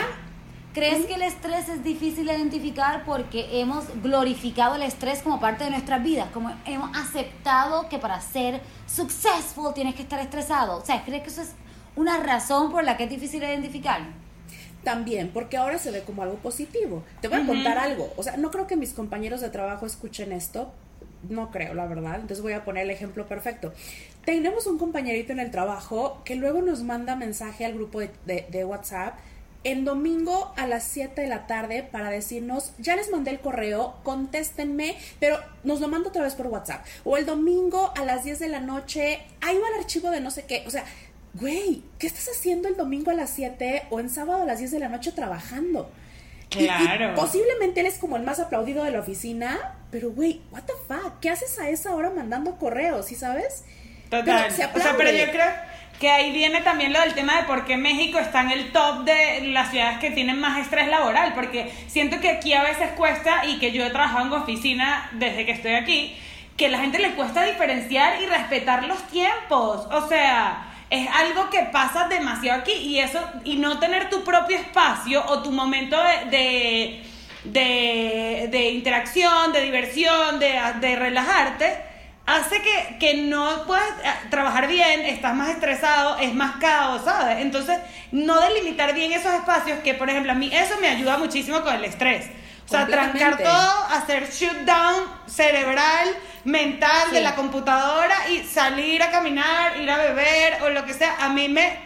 [0.78, 5.64] ¿crees que el estrés es difícil de identificar porque hemos glorificado el estrés como parte
[5.64, 6.30] de nuestras vidas?
[6.34, 10.78] Como hemos aceptado que para ser successful tienes que estar estresado.
[10.78, 11.54] O sea, ¿crees que eso es
[11.96, 14.02] una razón por la que es difícil de identificar?
[14.84, 17.04] También, porque ahora se ve como algo positivo.
[17.22, 18.14] Te voy a contar algo.
[18.16, 20.72] O sea, no creo que mis compañeros de trabajo escuchen esto.
[21.28, 22.16] No creo, la verdad.
[22.16, 23.74] Entonces voy a poner el ejemplo perfecto.
[24.24, 28.46] Tenemos un compañerito en el trabajo que luego nos manda mensaje al grupo de, de-
[28.50, 29.16] de WhatsApp
[29.72, 33.96] en domingo a las 7 de la tarde para decirnos, ya les mandé el correo,
[34.04, 36.86] contéstenme, pero nos lo mando otra vez por WhatsApp.
[37.04, 40.32] O el domingo a las 10 de la noche, ahí va el archivo de no
[40.32, 40.64] sé qué.
[40.68, 40.86] O sea,
[41.34, 44.72] güey, ¿qué estás haciendo el domingo a las 7 o en sábado a las 10
[44.72, 45.92] de la noche trabajando?
[46.52, 47.14] Y- y Claro.
[47.16, 51.20] posiblemente él es como el más aplaudido de la oficina, pero güey, what the fuck,
[51.20, 53.66] ¿qué haces a esa hora mandando correos, ¿sí sabes?
[54.10, 54.24] Total.
[54.24, 55.46] Pero se o sea, pero yo creo
[56.00, 59.04] que ahí viene también lo del tema de por qué México está en el top
[59.04, 63.46] de las ciudades que tienen más estrés laboral, porque siento que aquí a veces cuesta,
[63.46, 66.16] y que yo he trabajado en oficina desde que estoy aquí,
[66.56, 69.88] que a la gente le cuesta diferenciar y respetar los tiempos.
[69.92, 74.58] O sea, es algo que pasa demasiado aquí y eso, y no tener tu propio
[74.58, 77.04] espacio o tu momento de- de
[77.44, 81.78] de, de interacción, de diversión, de, de relajarte,
[82.28, 87.40] hace que, que no puedas eh, trabajar bien, estás más estresado, es más caos, ¿sabes?
[87.40, 87.80] Entonces,
[88.12, 91.74] no delimitar bien esos espacios, que por ejemplo a mí eso me ayuda muchísimo con
[91.74, 92.30] el estrés.
[92.66, 96.10] O sea, trancar todo, hacer shutdown cerebral,
[96.44, 101.16] mental de la computadora y salir a caminar, ir a beber o lo que sea,
[101.22, 101.80] a mí me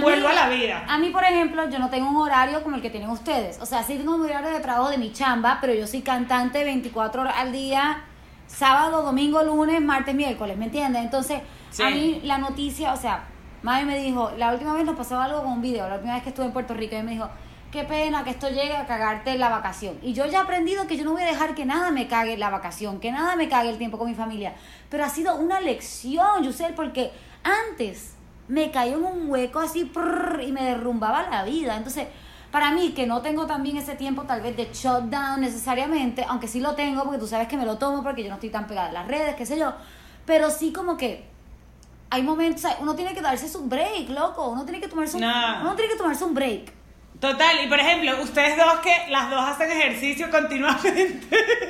[0.00, 0.84] vuelvo a la vida.
[0.88, 3.60] A mí, por ejemplo, yo no tengo un horario como el que tienen ustedes.
[3.60, 6.64] O sea, sí tengo un horario de trabajo de mi chamba, pero yo soy cantante
[6.64, 8.02] 24 horas al día,
[8.46, 11.02] sábado, domingo, lunes, martes, miércoles, ¿me entiendes?
[11.02, 11.40] Entonces,
[11.70, 11.82] Sí.
[11.82, 13.24] A mí la noticia, o sea,
[13.62, 16.22] mami me dijo, la última vez nos pasó algo con un video, la última vez
[16.22, 17.28] que estuve en Puerto Rico, y me dijo,
[17.70, 19.98] qué pena que esto llegue a cagarte la vacación.
[20.02, 22.38] Y yo ya he aprendido que yo no voy a dejar que nada me cague
[22.38, 24.54] la vacación, que nada me cague el tiempo con mi familia.
[24.88, 28.14] Pero ha sido una lección, Yusel, porque antes
[28.48, 31.76] me caía en un hueco así prrr, y me derrumbaba la vida.
[31.76, 32.08] Entonces,
[32.50, 36.60] para mí, que no tengo también ese tiempo tal vez de shutdown necesariamente, aunque sí
[36.60, 38.88] lo tengo, porque tú sabes que me lo tomo porque yo no estoy tan pegada
[38.88, 39.72] a las redes, qué sé yo,
[40.24, 41.24] pero sí como que
[42.08, 45.60] hay momentos, uno tiene que darse su break, loco, uno tiene que tomarse un, No.
[45.62, 46.72] uno tiene que tomarse un break.
[47.20, 51.26] Total, y por ejemplo, ustedes dos que las dos hacen ejercicio continuamente,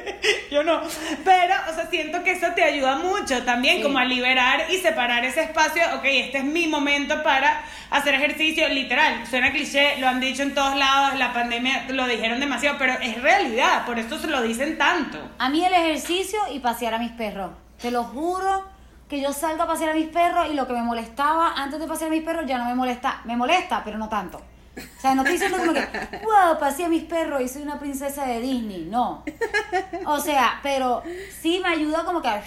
[0.50, 0.80] yo no,
[1.24, 3.82] pero, o sea, siento que eso te ayuda mucho también, Sí.
[3.84, 8.68] como a liberar y separar ese espacio, ok, este es mi momento para hacer ejercicio,
[8.68, 12.94] literal, suena cliché, lo han dicho en todos lados, la pandemia lo dijeron demasiado, pero
[12.94, 15.18] es realidad, por eso se lo dicen tanto.
[15.38, 17.52] A mí el ejercicio y pasear a mis perros.
[17.80, 18.64] Te lo juro
[19.08, 21.86] que yo salgo a pasear a mis perros y lo que me molestaba antes de
[21.86, 23.20] pasear a mis perros ya no me molesta.
[23.24, 24.42] Me molesta, pero no tanto.
[24.76, 25.80] O sea, no estoy diciendo como que,
[26.22, 28.86] wow, paseé a mis perros y soy una princesa de Disney.
[28.90, 29.24] No.
[30.04, 31.02] O sea, pero
[31.40, 32.42] sí me ayuda como que a...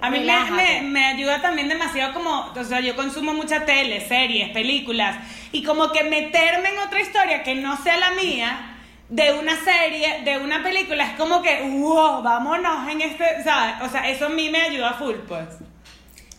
[0.00, 4.50] A mí me, me ayuda también demasiado como, o sea, yo consumo mucha tele, series,
[4.50, 5.16] películas,
[5.52, 8.78] y como que meterme en otra historia que no sea la mía,
[9.10, 13.74] de una serie, de una película, es como que, wow, vámonos en este, ¿sabes?
[13.82, 15.48] O sea, eso a mí me ayuda full, pues.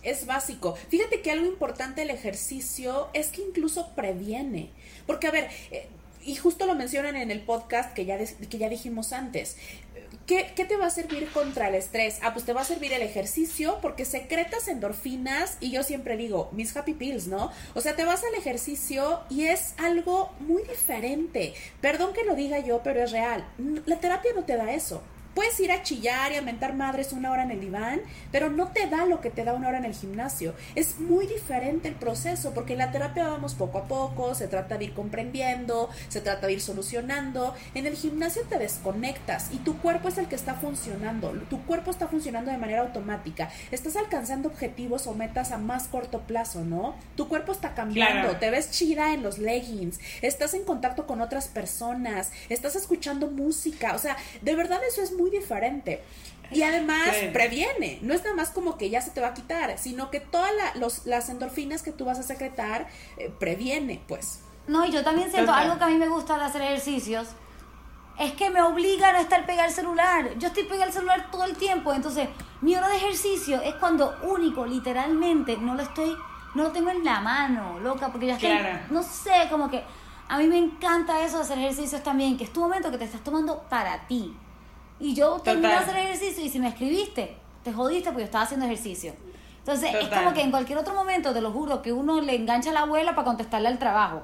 [0.04, 0.76] Es básico.
[0.90, 4.70] Fíjate que algo importante del ejercicio es que incluso previene.
[5.06, 5.88] Porque, a ver, eh,
[6.24, 9.58] y justo lo mencionan en el podcast que ya, que ya dijimos antes.
[10.28, 12.20] ¿Qué, ¿Qué te va a servir contra el estrés?
[12.22, 16.50] Ah, pues te va a servir el ejercicio porque secretas endorfinas y yo siempre digo,
[16.52, 17.52] mis happy pills, ¿no?
[17.74, 21.54] O sea, te vas al ejercicio y es algo muy diferente.
[21.82, 23.46] Perdón que lo diga yo, pero es real.
[23.86, 25.02] La terapia no te da eso.
[25.34, 28.02] Puedes ir a chillar y a mentar madres una hora en el diván,
[28.32, 30.54] pero no te da lo que te da una hora en el gimnasio.
[30.76, 34.78] Es muy diferente el proceso, porque en la terapia vamos poco a poco, se trata
[34.78, 37.56] de ir comprendiendo, se trata de ir solucionando.
[37.76, 41.32] En el gimnasio te desconectas y tu cuerpo es el que está funcionando.
[41.50, 43.50] Tu cuerpo está funcionando de manera automática.
[43.72, 46.96] Estás alcanzando objetivos o metas a más corto plazo, ¿no?
[47.16, 48.38] Tu cuerpo está cambiando, Claro.
[48.40, 53.94] te ves chida en los leggings, estás en contacto con otras personas, estás escuchando música,
[53.96, 56.02] o sea, de verdad eso es muy diferente.
[56.52, 57.30] Y además Sí.
[57.32, 60.20] previene, no es nada más como que ya se te va a quitar, sino que
[60.20, 64.42] todas la- los- las endorfinas que tú vas a secretar eh, previene, pues.
[64.68, 67.30] No, y yo también siento algo que a mí me gusta de hacer ejercicios.
[68.20, 70.38] Es que me obliga a estar pegada al celular.
[70.38, 71.94] Yo estoy pegada al celular todo el tiempo.
[71.94, 72.28] Entonces,
[72.60, 76.16] mi hora de ejercicio es cuando único, literalmente, no lo estoy,
[76.54, 78.80] no lo tengo en la mano, loca, porque ya estoy, Claro.
[78.92, 79.82] no sé, como que
[80.28, 83.06] a mí me encanta eso de hacer ejercicios también, que es tu momento que te
[83.06, 84.36] estás tomando para ti.
[85.02, 88.44] Y yo terminé de hacer ejercicio y si me escribiste, te jodiste porque yo estaba
[88.44, 89.14] haciendo ejercicio.
[89.60, 90.24] Entonces, es Total.
[90.24, 92.82] como que en cualquier otro momento, te lo juro, que uno le engancha a la
[92.82, 94.22] abuela para contestarle al trabajo.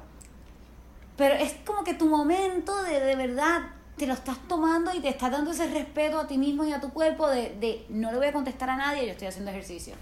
[1.16, 3.62] Pero es como que tu momento de, de verdad
[3.98, 6.80] te lo estás tomando y te estás dando ese respeto a ti mismo y a
[6.80, 9.96] tu cuerpo de, de no le voy a contestar a nadie, yo estoy haciendo ejercicio.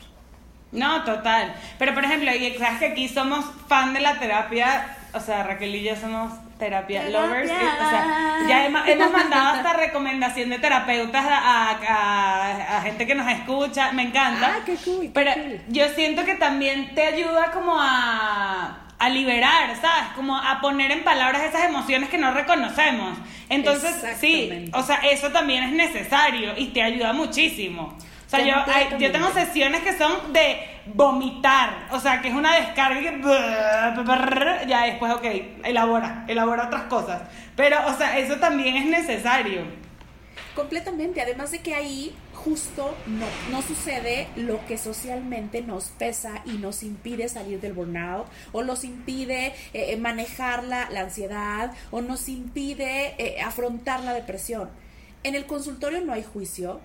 [0.74, 1.56] No, total.
[1.80, 5.74] Pero por ejemplo, y sabes que aquí somos fan de la terapia, o sea, Raquel
[5.76, 7.20] y yo somos terapia, Terapia.
[7.22, 12.82] lovers, y- o sea, ya hemos, hemos mandado hasta recomendación de terapeutas a, a- a-
[12.82, 14.56] gente que nos escucha, me encanta.
[14.58, 15.62] Ah, qué cool, qué Pero cool.
[15.70, 20.10] yo siento que también te ayuda como a, a liberar, ¿sabes?
[20.16, 23.18] Como a poner en palabras esas emociones que no reconocemos.
[23.50, 27.94] Entonces, sí, o sea, eso también es necesario y te ayuda muchísimo.
[28.26, 30.58] O sea, yo, hay- yo tengo sesiones que son de
[30.94, 35.26] vomitar, o sea, que es una descarga que ya después, ok,
[35.64, 37.24] elabora, elabora otras cosas.
[37.56, 39.64] Pero, o sea, eso también es necesario.
[40.54, 46.52] Completamente, además de que ahí justo no, no sucede lo que socialmente nos pesa y
[46.52, 52.02] nos impide salir del burnout o nos impide eh, eh, manejar la, la ansiedad o
[52.02, 54.70] nos impide eh, afrontar la depresión.
[55.24, 56.80] En el consultorio no hay juicio.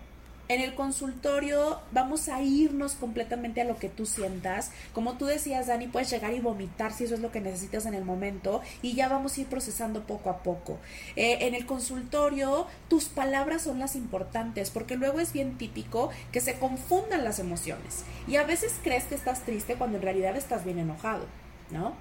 [0.51, 4.73] En el consultorio vamos a irnos completamente a lo que tú sientas.
[4.93, 7.95] Como tú decías, Dani, puedes llegar y vomitar si eso es lo que necesitas en
[7.95, 10.81] el momento y ya vamos a ir procesando poco a poco.
[11.15, 16.41] Eh, en el consultorio, tus palabras son las importantes porque luego es bien típico que
[16.41, 20.65] se confundan las emociones y a veces crees que estás triste cuando en realidad estás
[20.65, 21.27] bien enojado,
[21.71, 21.95] ¿no?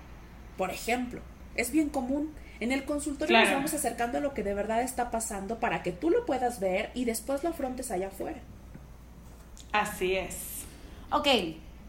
[0.58, 1.22] Por ejemplo,
[1.54, 2.34] es bien común.
[2.60, 3.58] En el consultorio nos Claro.
[3.60, 6.92] vamos acercando a lo que de verdad está pasando para que tú lo puedas ver
[6.94, 8.40] y después lo afrontes allá afuera.
[9.72, 10.64] Así es.
[11.12, 11.28] Ok,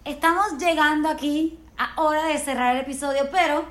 [0.04, 3.64] estamos llegando aquí a hora de cerrar el episodio, pero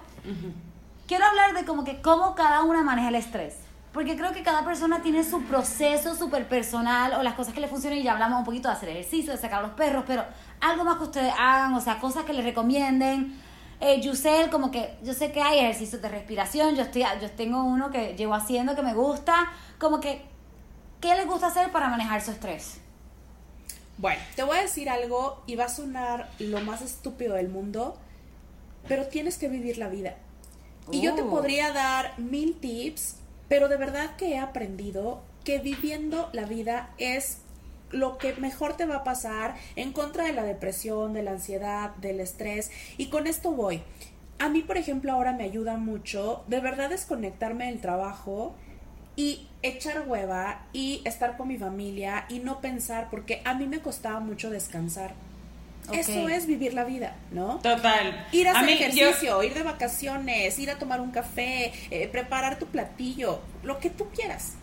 [1.08, 3.56] quiero hablar de como que cómo cada una maneja el estrés.
[3.94, 7.68] porque creo que cada persona tiene su proceso súper personal o las cosas que le
[7.68, 10.24] funcionan y ya hablamos un poquito de hacer ejercicio, de sacar a los perros, pero
[10.62, 13.36] algo más que ustedes hagan, o sea, cosas que les recomienden.
[13.82, 17.64] Eh, Yusel, como que yo sé que hay ejercicios de respiración, yo, estoy, yo tengo
[17.64, 20.22] uno que llevo haciendo que me gusta, como que,
[21.00, 22.80] ¿qué les gusta hacer para manejar su estrés?
[23.98, 27.98] Bueno, te voy a decir algo y va a sonar lo más estúpido del mundo,
[28.88, 30.16] pero tienes que vivir la vida.
[30.92, 31.30] Y yo te Uh.
[31.30, 33.16] podría dar mil tips,
[33.48, 37.40] pero de verdad que he aprendido que viviendo la vida es
[37.92, 41.96] lo que mejor te va a pasar en contra de la depresión, de la ansiedad,
[41.96, 42.72] del estrés.
[42.98, 43.82] Y con esto voy.
[44.40, 48.56] A mí, por ejemplo, ahora me ayuda mucho de verdad desconectarme del trabajo
[49.16, 53.80] y echar hueva y estar con mi familia y no pensar, porque a mí me
[53.82, 55.14] costaba mucho descansar.
[55.92, 57.58] Eso es vivir la vida, ¿no?
[57.60, 58.28] Total.
[58.32, 62.08] Ir a hacer mí, yo- ejercicio, ir de vacaciones, ir a tomar un café, eh,
[62.08, 64.54] preparar tu platillo, lo que tú quieras.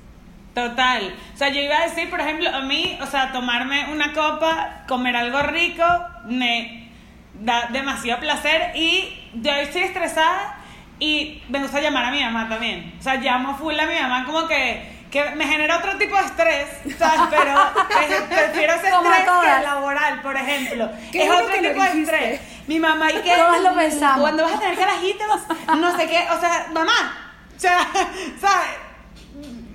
[0.56, 1.14] Total.
[1.34, 4.84] O sea, yo iba a decir, por ejemplo, a mí, o sea, tomarme una copa,
[4.88, 5.84] comer algo rico,
[6.24, 6.90] me
[7.34, 10.56] da demasiado placer y yo estoy estresada
[10.98, 12.94] y me gusta llamar a mi mamá también.
[12.98, 16.24] O sea, llamo full a mi mamá como que, que me genera otro tipo de
[16.24, 17.20] estrés, ¿sabes?
[17.28, 17.54] Pero
[17.88, 19.58] pre- prefiero ese Como estrés todas.
[19.58, 20.90] que laboral, por ejemplo.
[21.12, 22.40] Qué es otro tipo de estrés.
[22.66, 23.36] Mi mamá y que...
[23.62, 24.20] Lo pensamos.
[24.22, 25.26] Cuando vas a tener carajitos,
[25.76, 27.78] no sé qué, o sea, mamá, o sea,
[28.40, 28.85] ¿sabes?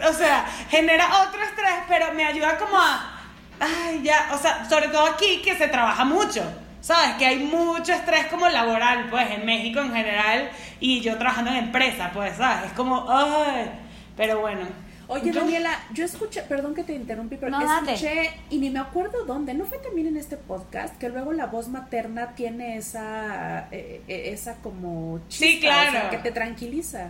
[0.10, 3.20] O sea, genera otro estrés, pero me ayuda como a,
[3.60, 6.44] ay, ya, o sea, sobre todo aquí que se trabaja mucho,
[6.82, 7.16] ¿sabes?
[7.18, 10.50] Que hay mucho estrés como laboral, pues, en México en general,
[10.80, 12.68] y yo trabajando en empresa, pues, ¿sabes?
[12.72, 13.72] Es como, ay,
[14.18, 14.68] pero bueno.
[15.08, 17.96] Oye, Yo- Daniela, yo escuché, perdón que te interrumpí, pero No, date.
[17.96, 21.48] escuché y ni me acuerdo dónde, ¿no fue también en este podcast que luego la
[21.48, 25.90] voz materna tiene esa, eh, eh, esa como chispa, Sí, claro.
[25.90, 27.08] o sea, que te tranquiliza?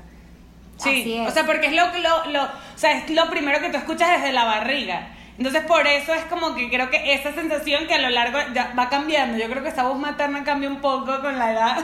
[0.81, 1.27] Así Sí, es.
[1.29, 4.09] o sea, porque es lo, lo, lo, o sea, es lo primero que tú escuchas
[4.19, 5.09] desde la barriga.
[5.37, 8.73] Entonces, por eso es como que creo que esa sensación que a lo largo ya
[8.77, 9.37] va cambiando.
[9.39, 11.77] Yo creo que esa voz materna cambia un poco con la edad.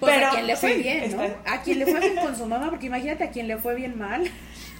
[0.00, 1.22] Pues pero a quien le fue sí, bien, ¿no?
[1.22, 3.74] está- A quien le fue bien con su mamá, porque imagínate a quien le fue
[3.76, 4.28] bien mal.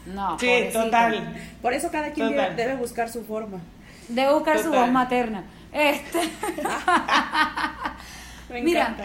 [0.06, 0.84] No, Sí, pobrecito.
[0.84, 1.36] total.
[1.62, 2.56] Por eso cada quien Total.
[2.56, 3.58] debe, buscar su forma.
[4.08, 5.44] Debe buscar su voz materna.
[5.72, 6.18] Este.
[8.48, 8.96] Me Mira,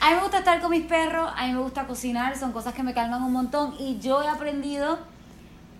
[0.00, 2.74] a mí me gusta estar con mis perros, a mí me gusta cocinar, son cosas
[2.74, 4.98] que me calman un montón y yo he aprendido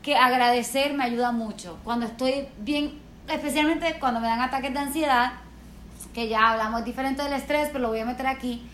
[0.02, 1.78] que agradecer me ayuda mucho.
[1.84, 2.98] Cuando estoy bien,
[3.28, 5.32] especialmente cuando me dan ataques de ansiedad,
[6.14, 8.66] que ya hablamos diferente del estrés, pero lo voy a meter aquí.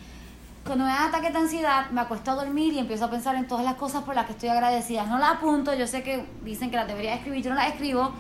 [0.64, 3.46] Cuando me dan ataques de ansiedad, me acuesto a dormir y empiezo a pensar en
[3.46, 5.04] todas las cosas por las que estoy agradecida.
[5.06, 8.12] No las apunto, yo sé que dicen que las debería escribir, yo no las escribo,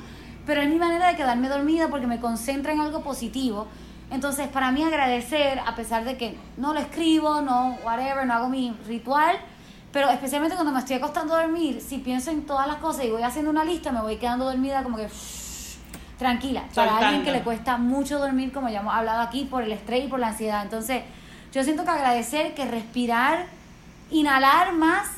[0.44, 3.66] pero es mi manera de quedarme dormida porque me concentra en algo positivo.
[4.10, 8.48] Entonces, para mí agradecer, a pesar de que no lo escribo, no, whatever, no hago
[8.48, 9.36] mi ritual,
[9.92, 13.10] pero especialmente cuando me estoy acostando a dormir, si pienso en todas las cosas y
[13.10, 15.08] voy haciendo una lista, me voy quedando dormida como que
[16.18, 16.64] tranquila.
[16.74, 20.04] Para alguien que le cuesta mucho dormir, como ya hemos hablado aquí, por el estrés
[20.04, 20.62] y por la ansiedad.
[20.62, 21.02] Entonces,
[21.52, 23.46] yo siento que agradecer, que respirar,
[24.10, 25.08] inhalar más,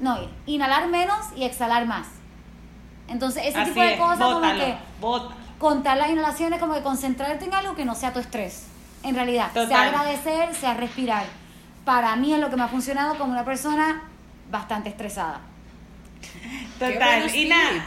[0.00, 2.06] no, inhalar menos y exhalar más.
[3.08, 5.39] Entonces, ese Así tipo de es, cosas como bótalo, que bótalo.
[5.60, 8.64] Contar las inhalaciones, como que concentrarte en algo que no sea tu estrés.
[9.04, 9.88] En realidad, sea Total.
[9.88, 11.24] agradecer, sea respirar.
[11.84, 14.02] Para mí es lo que me ha funcionado como una persona
[14.50, 15.40] bastante estresada.
[16.78, 17.34] Total.
[17.34, 17.84] Y nada.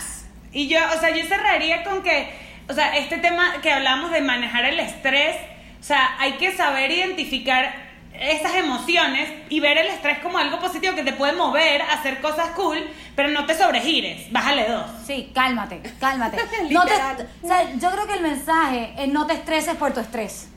[0.51, 2.31] Y yo, o sea, yo cerraría con que,
[2.69, 5.35] o sea, este tema que hablamos de manejar el estrés,
[5.79, 7.73] o sea, hay que saber identificar
[8.19, 12.21] esas emociones y ver el estrés como algo positivo que te puede mover a hacer
[12.21, 12.77] cosas cool,
[13.15, 14.85] pero no te sobregires, bájale dos.
[15.05, 16.37] Sí, cálmate, cálmate.
[16.69, 19.99] no te, o sea, yo creo que el mensaje es no te estreses por tu
[19.99, 20.49] estrés.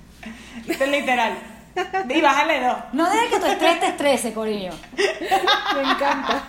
[0.87, 1.39] Literal.
[2.09, 2.77] Y bájale dos.
[2.95, 4.73] No dejes que tu estrés te estrese, Corillo.
[4.97, 6.43] Me encanta.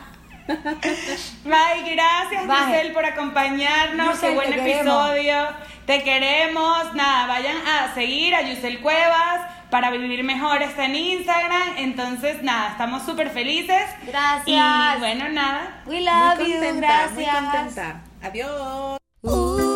[1.52, 2.66] Ay, gracias Baje.
[2.72, 4.08] Giselle por acompañarnos.
[4.14, 5.10] Yusel, Qué buen te queremos.
[5.10, 5.48] episodio.
[5.86, 6.94] Te queremos.
[6.94, 11.78] Nada, vayan a seguir a Yusel Cuevas para vivir mejor está en Instagram.
[11.78, 13.86] Entonces, nada, estamos súper felices.
[14.06, 14.48] Gracias.
[14.48, 15.82] Y bueno, nada.
[15.86, 17.14] We love muy you, contenta, gracias.
[17.14, 18.02] muy contenta.
[18.22, 19.67] Adiós.